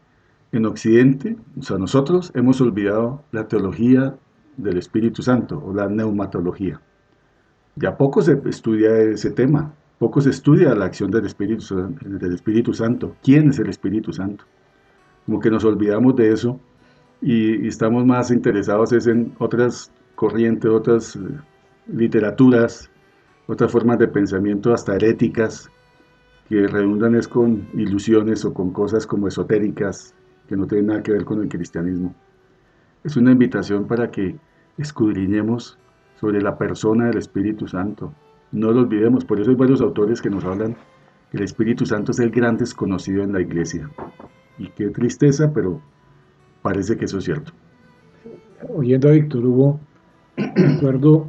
en 0.53 0.67
Occidente, 0.67 1.37
o 1.59 1.63
sea, 1.63 1.79
nosotros 1.79 2.31
hemos 2.35 2.61
olvidado 2.61 3.23
la 3.33 3.49
teología 3.49 4.15
del 4.57 4.79
Espíritu 4.79 5.23
Santo 5.23 5.63
o 5.65 5.75
la 5.75 5.89
neumatología. 5.89 6.81
Ya 7.77 7.97
poco 7.97 8.23
se 8.23 8.41
estudia 8.47 8.97
ese 8.97 9.31
tema, 9.31 9.75
poco 9.99 10.21
se 10.21 10.31
estudia 10.31 10.75
la 10.75 10.87
acción 10.87 11.11
del 11.11 11.27
Espíritu, 11.27 11.65
del 12.01 12.33
Espíritu 12.33 12.73
Santo. 12.73 13.17
¿Quién 13.23 13.51
es 13.51 13.59
el 13.59 13.69
Espíritu 13.69 14.13
Santo? 14.13 14.45
Como 15.27 15.41
que 15.41 15.51
nos 15.51 15.65
olvidamos 15.65 16.17
de 16.17 16.33
eso 16.33 16.59
y, 17.21 17.67
estamos 17.67 18.07
más 18.07 18.31
interesados 18.31 18.93
en 19.07 19.35
otras 19.39 19.91
corrientes, 20.15 20.71
otras 20.71 21.17
eh, 21.17 21.21
literaturas, 21.89 22.91
otras 23.47 23.71
formas 23.71 23.99
de 23.99 24.09
pensamiento 24.09 24.73
hasta 24.73 24.97
heréticas 24.97 25.71
que 26.49 26.67
redundan 26.67 27.15
es 27.15 27.27
con 27.29 27.69
ilusiones 27.75 28.45
o 28.45 28.55
con 28.55 28.73
cosas 28.73 29.07
como 29.07 29.29
esotéricas, 29.29 30.15
que 30.49 30.57
no 30.57 30.67
tiene 30.67 30.89
nada 30.89 31.03
que 31.03 31.13
ver 31.13 31.25
con 31.25 31.43
el 31.43 31.49
cristianismo. 31.49 32.15
Es 33.05 33.17
una 33.17 33.33
invitación 33.33 33.87
para 33.87 34.11
que 34.11 34.37
escudriñemos 34.79 35.79
sobre 36.21 36.41
la 36.41 36.57
persona 36.57 37.07
del 37.07 37.19
Espíritu 37.19 37.67
Santo. 37.67 38.13
No 38.53 38.71
lo 38.71 38.81
olvidemos, 38.81 39.25
por 39.25 39.41
eso 39.41 39.51
hay 39.51 39.57
varios 39.57 39.81
autores 39.81 40.23
que 40.23 40.31
nos 40.31 40.45
hablan 40.45 40.77
que 41.31 41.37
el 41.37 41.43
Espíritu 41.43 41.85
Santo 41.85 42.13
es 42.13 42.21
el 42.21 42.31
gran 42.31 42.57
desconocido 42.57 43.25
en 43.25 43.33
la 43.33 43.41
iglesia. 43.41 43.91
Y 44.59 44.69
qué 44.69 44.89
tristeza, 44.91 45.53
pero 45.53 45.81
parece 46.63 46.97
que 46.97 47.07
eso 47.07 47.19
es 47.19 47.25
cierto. 47.25 47.53
Oyendo 48.75 49.09
a 49.09 49.13
Víctor 49.13 49.45
Hugo, 49.45 49.81
recuerdo 50.37 51.29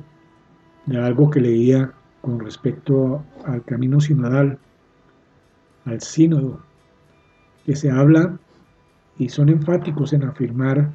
de 0.88 0.98
algo 0.98 1.30
que 1.30 1.42
leía 1.42 1.94
con 2.22 2.40
respecto 2.40 3.24
al 3.46 3.64
camino 3.64 4.02
sinodal, 4.02 4.58
al 5.86 6.02
sínodo, 6.02 6.60
que 7.66 7.76
se 7.76 7.92
habla 7.92 8.38
y 9.18 9.30
son 9.30 9.50
enfáticos 9.50 10.14
en 10.14 10.24
afirmar 10.24 10.92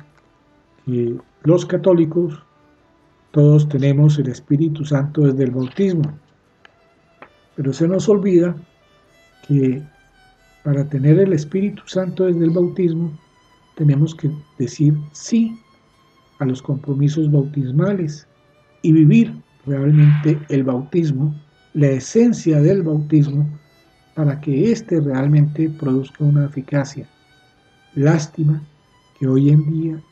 que 0.84 1.16
los 1.44 1.64
católicos 1.66 2.42
todos 3.30 3.68
tenemos 3.68 4.18
el 4.18 4.28
Espíritu 4.28 4.84
Santo 4.84 5.22
desde 5.22 5.44
el 5.44 5.50
bautismo, 5.50 6.12
pero 7.56 7.72
se 7.72 7.86
nos 7.86 8.08
olvida 8.08 8.54
que 9.46 9.82
para 10.64 10.84
tener 10.88 11.18
el 11.18 11.32
Espíritu 11.32 11.82
Santo 11.86 12.24
desde 12.24 12.44
el 12.44 12.50
bautismo 12.50 13.12
tenemos 13.76 14.14
que 14.14 14.30
decir 14.58 14.94
sí 15.12 15.58
a 16.38 16.44
los 16.46 16.62
compromisos 16.62 17.30
bautismales 17.30 18.26
y 18.82 18.92
vivir 18.92 19.34
realmente 19.66 20.38
el 20.48 20.64
bautismo, 20.64 21.34
la 21.74 21.88
esencia 21.88 22.60
del 22.60 22.82
bautismo, 22.82 23.46
para 24.14 24.40
que 24.40 24.70
éste 24.70 25.00
realmente 25.00 25.70
produzca 25.70 26.24
una 26.24 26.46
eficacia. 26.46 27.08
Lástima 27.94 28.62
que 29.18 29.26
hoy 29.26 29.50
en 29.50 29.70
día 29.72 30.02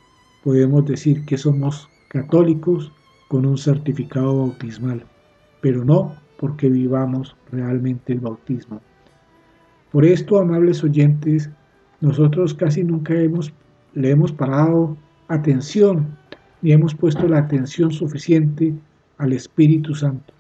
podemos 0.43 0.87
decir 0.87 1.25
que 1.27 1.37
somos 1.37 1.89
católicos 2.09 2.93
con 3.29 3.47
un 3.47 3.59
certificado 3.59 4.39
bautismal, 4.39 5.05
pero 5.61 5.85
no 5.85 6.17
porque 6.39 6.69
vivamos 6.69 7.37
realmente 7.53 8.15
el 8.15 8.21
bautismo. 8.21 8.81
Por 9.93 10.05
esto, 10.05 10.39
amables 10.39 10.83
oyentes, 10.83 11.51
nosotros 12.01 12.55
casi 12.55 12.83
nunca 12.83 13.15
le 13.95 14.11
hemos 14.11 14.33
parado 14.33 14.97
atención 15.29 16.17
ni 16.63 16.73
hemos 16.73 16.95
puesto 16.95 17.27
la 17.29 17.39
atención 17.39 17.91
suficiente 17.91 18.75
al 19.21 19.35
Espíritu 19.35 19.95
Santo. 19.95 20.33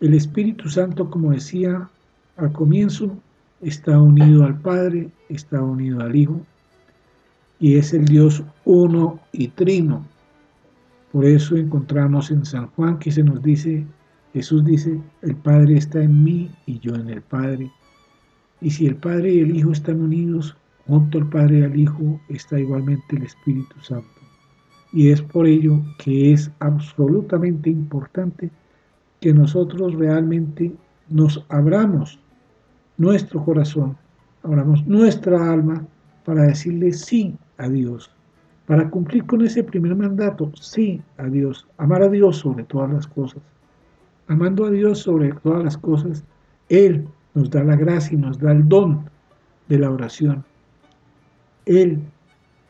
El 0.00 0.14
Espíritu 0.14 0.70
Santo, 0.70 1.10
como 1.10 1.32
decía 1.32 1.90
al 2.36 2.52
comienzo, 2.52 3.16
está 3.60 4.00
unido 4.00 4.44
al 4.44 4.58
Padre, 4.58 5.10
está 5.28 5.60
unido 5.60 6.00
al 6.00 6.14
Hijo, 6.14 6.40
y 7.58 7.76
es 7.76 7.92
el 7.92 8.04
Dios 8.04 8.42
uno 8.64 9.20
y 9.32 9.48
trino. 9.48 10.06
Por 11.12 11.24
eso 11.24 11.56
encontramos 11.56 12.30
en 12.30 12.46
San 12.46 12.68
Juan 12.68 12.98
que 13.00 13.10
se 13.10 13.24
nos 13.24 13.42
dice, 13.42 13.84
Jesús 14.32 14.64
dice, 14.64 15.00
el 15.22 15.34
Padre 15.34 15.76
está 15.76 16.00
en 16.00 16.22
mí 16.22 16.48
y 16.66 16.78
yo 16.78 16.94
en 16.94 17.10
el 17.10 17.22
Padre. 17.22 17.70
Y 18.60 18.70
si 18.70 18.86
el 18.86 18.94
Padre 18.94 19.34
y 19.34 19.40
el 19.40 19.56
Hijo 19.56 19.72
están 19.72 20.00
unidos, 20.00 20.56
junto 20.86 21.18
al 21.18 21.28
Padre 21.28 21.58
y 21.58 21.62
al 21.64 21.78
Hijo 21.78 22.20
está 22.28 22.58
igualmente 22.58 23.16
el 23.16 23.24
Espíritu 23.24 23.74
Santo. 23.82 24.19
Y 24.92 25.10
es 25.10 25.22
por 25.22 25.46
ello 25.46 25.80
que 25.98 26.32
es 26.32 26.50
absolutamente 26.58 27.70
importante 27.70 28.50
que 29.20 29.32
nosotros 29.32 29.94
realmente 29.94 30.72
nos 31.08 31.44
abramos 31.48 32.18
nuestro 32.96 33.44
corazón, 33.44 33.96
abramos 34.42 34.86
nuestra 34.86 35.52
alma 35.52 35.86
para 36.24 36.42
decirle 36.42 36.92
sí 36.92 37.36
a 37.58 37.68
Dios, 37.68 38.10
para 38.66 38.88
cumplir 38.90 39.26
con 39.26 39.42
ese 39.42 39.64
primer 39.64 39.94
mandato, 39.94 40.50
sí 40.54 41.02
a 41.18 41.24
Dios, 41.24 41.66
amar 41.78 42.02
a 42.02 42.08
Dios 42.08 42.38
sobre 42.38 42.64
todas 42.64 42.90
las 42.90 43.06
cosas. 43.06 43.42
Amando 44.28 44.66
a 44.66 44.70
Dios 44.70 45.00
sobre 45.00 45.32
todas 45.32 45.64
las 45.64 45.76
cosas, 45.76 46.24
Él 46.68 47.08
nos 47.34 47.50
da 47.50 47.64
la 47.64 47.76
gracia 47.76 48.16
y 48.16 48.20
nos 48.20 48.38
da 48.38 48.52
el 48.52 48.68
don 48.68 49.10
de 49.68 49.78
la 49.78 49.90
oración. 49.90 50.44
Él, 51.66 52.00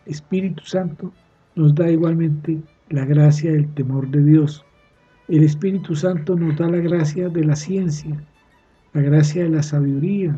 Espíritu 0.06 0.64
Santo, 0.64 1.12
nos 1.60 1.74
da 1.74 1.90
igualmente 1.90 2.58
la 2.88 3.04
gracia 3.04 3.52
del 3.52 3.68
temor 3.74 4.08
de 4.08 4.24
Dios. 4.24 4.64
El 5.28 5.42
Espíritu 5.42 5.94
Santo 5.94 6.34
nos 6.34 6.56
da 6.56 6.70
la 6.70 6.78
gracia 6.78 7.28
de 7.28 7.44
la 7.44 7.54
ciencia, 7.54 8.18
la 8.94 9.02
gracia 9.02 9.42
de 9.42 9.50
la 9.50 9.62
sabiduría, 9.62 10.34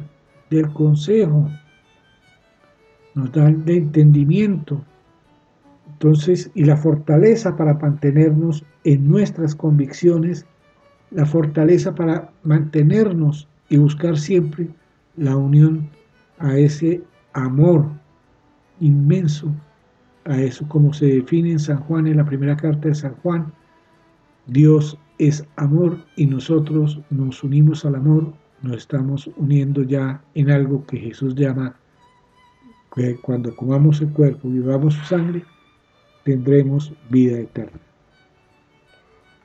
del 0.51 0.69
consejo, 0.73 1.49
nos 3.15 3.31
da 3.31 3.49
de 3.53 3.77
entendimiento. 3.77 4.85
Entonces, 5.93 6.51
y 6.55 6.65
la 6.65 6.77
fortaleza 6.77 7.57
para 7.57 7.75
mantenernos 7.75 8.65
en 8.83 9.09
nuestras 9.09 9.55
convicciones, 9.55 10.45
la 11.13 11.25
fortaleza 11.25 11.95
para 11.95 12.33
mantenernos 12.43 13.47
y 13.69 13.77
buscar 13.77 14.19
siempre 14.19 14.69
la 15.17 15.37
unión 15.37 15.89
a 16.41 16.59
ese 16.59 17.01
amor 17.33 17.87
inmenso, 18.81 19.53
a 20.25 20.41
eso 20.41 20.67
como 20.69 20.93
se 20.93 21.07
define 21.07 21.53
en 21.53 21.59
San 21.59 21.79
Juan, 21.79 22.07
en 22.07 22.19
la 22.19 22.25
primera 22.25 22.57
carta 22.57 22.89
de 22.89 22.95
San 22.95 23.15
Juan, 23.17 23.53
Dios 24.47 24.99
es 25.19 25.45
amor 25.57 25.99
y 26.17 26.27
nosotros 26.27 27.01
nos 27.11 27.43
unimos 27.45 27.85
al 27.85 27.97
amor, 27.97 28.33
nos 28.63 28.79
estamos 28.79 29.31
uniendo 29.37 29.83
ya 29.83 30.23
en 30.35 30.51
algo 30.51 30.85
que 30.87 30.99
Jesús 30.99 31.35
llama, 31.35 31.77
que 32.95 33.17
cuando 33.17 33.55
comamos 33.55 34.01
el 34.01 34.13
cuerpo 34.13 34.49
y 34.49 34.53
vivamos 34.53 34.95
su 34.95 35.05
sangre, 35.05 35.45
tendremos 36.25 36.93
vida 37.11 37.39
eterna. 37.39 37.81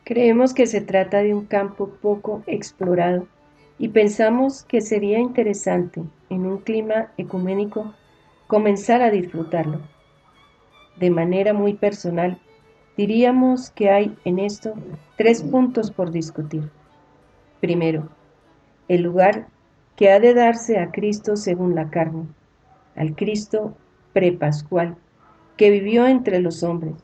Creemos 0.03 0.53
que 0.53 0.67
se 0.67 0.81
trata 0.81 1.21
de 1.21 1.33
un 1.33 1.45
campo 1.45 1.89
poco 2.01 2.43
explorado 2.47 3.27
y 3.79 3.89
pensamos 3.89 4.63
que 4.63 4.81
sería 4.81 5.19
interesante, 5.19 6.01
en 6.29 6.45
un 6.45 6.59
clima 6.59 7.11
ecuménico, 7.17 7.93
comenzar 8.47 9.01
a 9.01 9.11
disfrutarlo. 9.11 9.81
De 10.99 11.11
manera 11.11 11.53
muy 11.53 11.73
personal, 11.75 12.39
diríamos 12.97 13.69
que 13.69 13.89
hay 13.89 14.17
en 14.25 14.39
esto 14.39 14.73
tres 15.15 15.43
puntos 15.43 15.91
por 15.91 16.11
discutir. 16.11 16.69
Primero, 17.61 18.09
el 18.87 19.03
lugar 19.03 19.47
que 19.95 20.11
ha 20.11 20.19
de 20.19 20.33
darse 20.33 20.79
a 20.79 20.91
Cristo 20.91 21.35
según 21.35 21.75
la 21.75 21.89
carne, 21.89 22.25
al 22.95 23.15
Cristo 23.15 23.75
prepascual, 24.13 24.95
que 25.55 25.69
vivió 25.69 26.07
entre 26.07 26.39
los 26.39 26.63
hombres, 26.63 26.95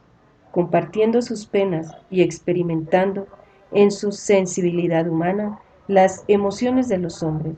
compartiendo 0.52 1.22
sus 1.22 1.46
penas 1.46 1.96
y 2.10 2.22
experimentando 2.22 3.28
en 3.72 3.92
su 3.92 4.12
sensibilidad 4.12 5.08
humana 5.08 5.60
las 5.88 6.24
emociones 6.28 6.88
de 6.88 6.98
los 6.98 7.22
hombres. 7.24 7.56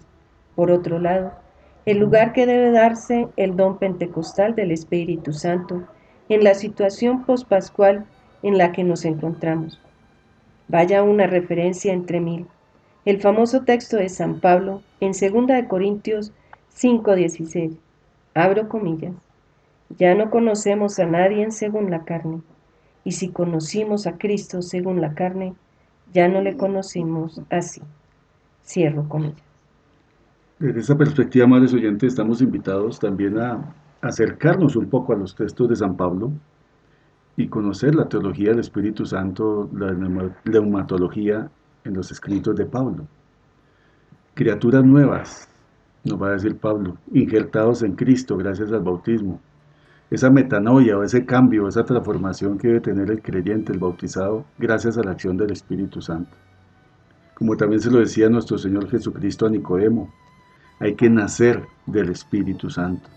Por 0.55 0.71
otro 0.71 0.99
lado, 0.99 1.33
el 1.86 1.99
lugar 1.99 2.33
que 2.33 2.45
debe 2.45 2.71
darse 2.71 3.27
el 3.36 3.55
don 3.55 3.77
pentecostal 3.77 4.55
del 4.55 4.71
Espíritu 4.71 5.33
Santo 5.33 5.83
en 6.30 6.43
la 6.43 6.53
situación 6.53 7.23
pospascual 7.26 8.05
en 8.43 8.57
la 8.57 8.71
que 8.71 8.84
nos 8.84 9.05
encontramos. 9.05 9.80
Vaya 10.67 11.03
una 11.03 11.28
referencia 11.28 11.93
entre 11.93 12.19
mil. 12.19 12.47
El 13.05 13.21
famoso 13.21 13.61
texto 13.61 13.97
de 13.97 14.09
San 14.09 14.39
Pablo 14.39 14.82
en 14.99 15.11
2 15.11 15.67
Corintios 15.67 16.32
5:16. 16.76 17.78
Abro 18.34 18.67
comillas. 18.67 19.13
Ya 19.97 20.15
no 20.15 20.32
conocemos 20.32 20.97
a 20.99 21.05
nadie 21.05 21.49
según 21.51 21.91
la 21.91 22.03
carne, 22.03 22.41
y 23.03 23.11
si 23.11 23.30
conocimos 23.30 24.07
a 24.07 24.17
Cristo 24.17 24.63
según 24.63 24.99
la 24.99 25.13
carne, 25.13 25.53
ya 26.11 26.28
no 26.28 26.41
le 26.41 26.57
conocimos 26.57 27.41
así. 27.51 27.82
Cierro 28.65 29.07
comillas. 29.07 29.43
Desde 30.57 30.80
esa 30.80 30.97
perspectiva, 30.97 31.45
madres 31.45 31.73
oyentes, 31.73 32.13
estamos 32.13 32.41
invitados 32.41 32.99
también 32.99 33.38
a 33.38 33.76
acercarnos 34.06 34.76
un 34.76 34.89
poco 34.89 35.14
a 35.14 35.18
los 35.18 35.36
textos 35.36 35.70
de 35.70 35.76
San 35.76 35.95
Pablo 35.95 36.32
y 37.38 37.47
conocer 37.47 37.95
la 37.95 38.08
teología 38.08 38.49
del 38.49 38.60
Espíritu 38.60 39.06
Santo, 39.06 39.70
la 39.74 39.93
neumatología 40.45 41.49
en 41.84 41.93
los 41.93 42.12
escritos 42.12 42.56
de 42.56 42.66
Pablo. 42.66 43.06
Criaturas 44.34 44.84
nuevas, 44.84 45.49
nos 46.03 46.22
va 46.22 46.30
a 46.30 46.32
decir 46.32 46.58
Pablo, 46.58 46.97
injertados 47.12 47.84
en 47.84 47.95
Cristo 47.95 48.38
gracias 48.38 48.72
al 48.72 48.82
bautismo. 48.82 49.39
Esa 50.12 50.30
metanoia 50.30 50.97
o 50.97 51.03
ese 51.03 51.26
cambio, 51.26 51.68
esa 51.68 51.84
transformación 51.84 52.58
que 52.58 52.68
debe 52.68 52.82
tener 52.82 53.10
el 53.10 53.22
creyente, 53.22 53.74
el 53.74 53.80
bautizado, 53.80 54.45
gracias 54.58 54.97
a 54.97 55.03
la 55.03 55.12
acción 55.12 55.36
del 55.36 55.51
Espíritu 55.51 56.01
Santo. 56.01 56.32
Como 57.34 57.58
también 57.58 57.82
se 57.82 57.91
lo 57.91 57.99
decía 57.99 58.30
nuestro 58.30 58.58
Señor 58.58 58.89
Jesucristo 58.89 59.45
a 59.45 59.49
Nicodemo, 59.49 60.14
hay 60.80 60.95
que 60.95 61.10
nacer 61.10 61.64
del 61.86 62.10
Espíritu 62.10 62.70
Santo. 62.70 63.10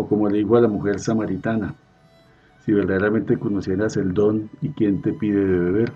O 0.00 0.08
como 0.08 0.30
le 0.30 0.38
dijo 0.38 0.56
a 0.56 0.62
la 0.62 0.68
mujer 0.68 0.98
samaritana, 0.98 1.74
si 2.64 2.72
verdaderamente 2.72 3.38
conocieras 3.38 3.98
el 3.98 4.14
don 4.14 4.48
y 4.62 4.70
quién 4.70 5.02
te 5.02 5.12
pide 5.12 5.44
de 5.44 5.58
beber, 5.58 5.92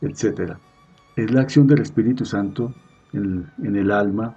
etc. 0.00 0.54
Es 1.14 1.30
la 1.30 1.42
acción 1.42 1.68
del 1.68 1.82
Espíritu 1.82 2.24
Santo 2.24 2.74
en, 3.12 3.46
en 3.62 3.76
el 3.76 3.92
alma 3.92 4.36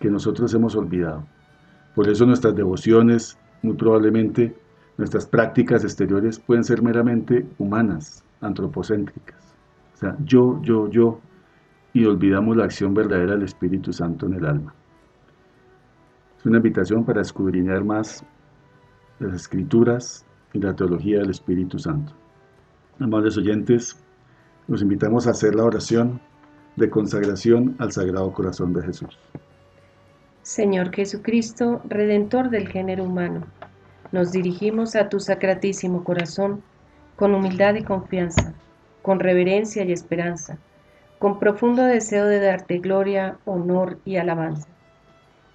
que 0.00 0.08
nosotros 0.08 0.54
hemos 0.54 0.74
olvidado. 0.74 1.22
Por 1.94 2.08
eso 2.08 2.24
nuestras 2.24 2.56
devociones, 2.56 3.36
muy 3.60 3.74
probablemente 3.74 4.56
nuestras 4.96 5.26
prácticas 5.26 5.84
exteriores 5.84 6.38
pueden 6.38 6.64
ser 6.64 6.80
meramente 6.80 7.46
humanas, 7.58 8.24
antropocéntricas. 8.40 9.54
O 9.96 9.98
sea, 9.98 10.16
yo, 10.24 10.62
yo, 10.62 10.88
yo, 10.88 11.20
y 11.92 12.06
olvidamos 12.06 12.56
la 12.56 12.64
acción 12.64 12.94
verdadera 12.94 13.32
del 13.32 13.42
Espíritu 13.42 13.92
Santo 13.92 14.24
en 14.24 14.32
el 14.32 14.46
alma. 14.46 14.74
Es 16.38 16.46
una 16.46 16.58
invitación 16.58 17.04
para 17.04 17.20
escudriñar 17.20 17.84
más 17.84 18.24
las 19.18 19.34
escrituras 19.34 20.24
y 20.52 20.60
la 20.60 20.74
teología 20.74 21.18
del 21.18 21.30
Espíritu 21.30 21.78
Santo. 21.78 22.12
Amables 23.00 23.36
oyentes, 23.36 23.96
los 24.68 24.82
invitamos 24.82 25.26
a 25.26 25.30
hacer 25.30 25.54
la 25.54 25.64
oración 25.64 26.20
de 26.76 26.88
consagración 26.88 27.74
al 27.78 27.92
Sagrado 27.92 28.32
Corazón 28.32 28.72
de 28.72 28.82
Jesús. 28.82 29.18
Señor 30.42 30.94
Jesucristo, 30.94 31.82
Redentor 31.84 32.50
del 32.50 32.68
género 32.68 33.04
humano, 33.04 33.46
nos 34.12 34.32
dirigimos 34.32 34.96
a 34.96 35.08
tu 35.08 35.20
sacratísimo 35.20 36.04
corazón 36.04 36.62
con 37.16 37.34
humildad 37.34 37.74
y 37.74 37.82
confianza, 37.82 38.54
con 39.02 39.20
reverencia 39.20 39.84
y 39.84 39.92
esperanza 39.92 40.58
con 41.18 41.40
profundo 41.40 41.82
deseo 41.82 42.26
de 42.26 42.40
darte 42.40 42.78
gloria, 42.78 43.38
honor 43.44 43.98
y 44.04 44.16
alabanza. 44.16 44.68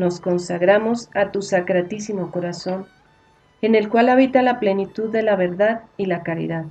nos 0.00 0.18
consagramos 0.18 1.10
a 1.14 1.30
tu 1.30 1.42
sacratísimo 1.42 2.32
corazón, 2.32 2.86
en 3.62 3.74
el 3.74 3.88
cual 3.88 4.08
habita 4.08 4.42
la 4.42 4.58
plenitud 4.58 5.10
de 5.10 5.22
la 5.22 5.36
verdad 5.36 5.82
y 5.96 6.06
la 6.06 6.22
caridad. 6.22 6.64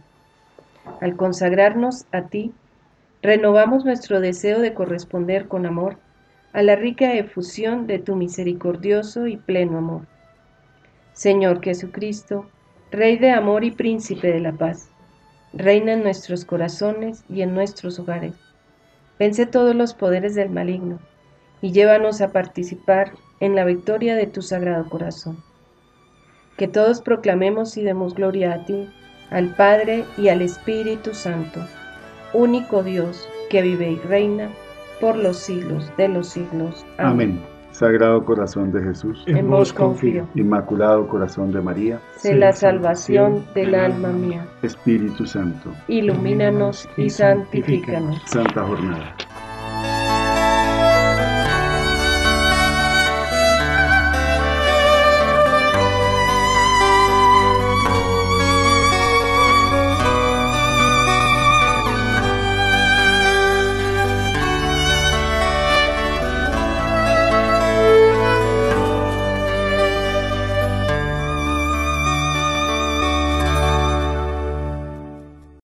Al 0.99 1.15
consagrarnos 1.15 2.05
a 2.11 2.23
ti, 2.23 2.51
renovamos 3.21 3.85
nuestro 3.85 4.19
deseo 4.19 4.59
de 4.59 4.73
corresponder 4.73 5.47
con 5.47 5.65
amor 5.65 5.97
a 6.51 6.63
la 6.63 6.75
rica 6.75 7.13
efusión 7.13 7.85
de 7.85 7.99
tu 7.99 8.15
misericordioso 8.15 9.27
y 9.27 9.37
pleno 9.37 9.77
amor. 9.77 10.01
Señor 11.13 11.61
Jesucristo, 11.63 12.49
Rey 12.91 13.19
de 13.19 13.29
amor 13.29 13.63
y 13.63 13.69
príncipe 13.69 14.33
de 14.33 14.39
la 14.39 14.51
paz, 14.51 14.89
reina 15.53 15.93
en 15.93 16.01
nuestros 16.01 16.43
corazones 16.43 17.23
y 17.29 17.43
en 17.43 17.53
nuestros 17.53 17.99
hogares. 17.99 18.33
Vence 19.19 19.45
todos 19.45 19.75
los 19.75 19.93
poderes 19.93 20.33
del 20.33 20.49
maligno 20.49 20.97
y 21.61 21.71
llévanos 21.71 22.21
a 22.21 22.31
participar 22.31 23.11
en 23.39 23.55
la 23.55 23.65
victoria 23.65 24.15
de 24.15 24.27
tu 24.27 24.41
sagrado 24.41 24.89
corazón. 24.89 25.37
Que 26.57 26.67
todos 26.67 27.01
proclamemos 27.01 27.77
y 27.77 27.83
demos 27.83 28.15
gloria 28.15 28.53
a 28.53 28.65
ti, 28.65 28.89
al 29.29 29.55
Padre 29.55 30.05
y 30.17 30.29
al 30.29 30.41
Espíritu 30.41 31.13
Santo, 31.13 31.61
único 32.33 32.83
Dios 32.83 33.27
que 33.49 33.61
vive 33.61 33.91
y 33.91 33.97
reina 33.99 34.49
por 34.99 35.15
los 35.15 35.37
siglos 35.37 35.91
de 35.97 36.09
los 36.09 36.27
siglos. 36.29 36.85
Amén. 36.97 37.41
Sagrado 37.71 38.25
Corazón 38.25 38.71
de 38.71 38.81
Jesús, 38.81 39.23
en 39.27 39.49
vos 39.49 39.71
confío. 39.71 40.27
Inmaculado 40.35 41.07
Corazón 41.07 41.51
de 41.51 41.61
María, 41.61 42.01
sé 42.17 42.35
la 42.35 42.51
salvación 42.51 43.45
del 43.53 43.75
alma 43.75 44.09
mía. 44.09 44.45
Espíritu 44.63 45.25
Santo, 45.25 45.71
ilumínanos 45.87 46.89
y 46.97 47.09
santifícanos. 47.09 48.21
Santa 48.25 48.63
Jornada. 48.63 49.15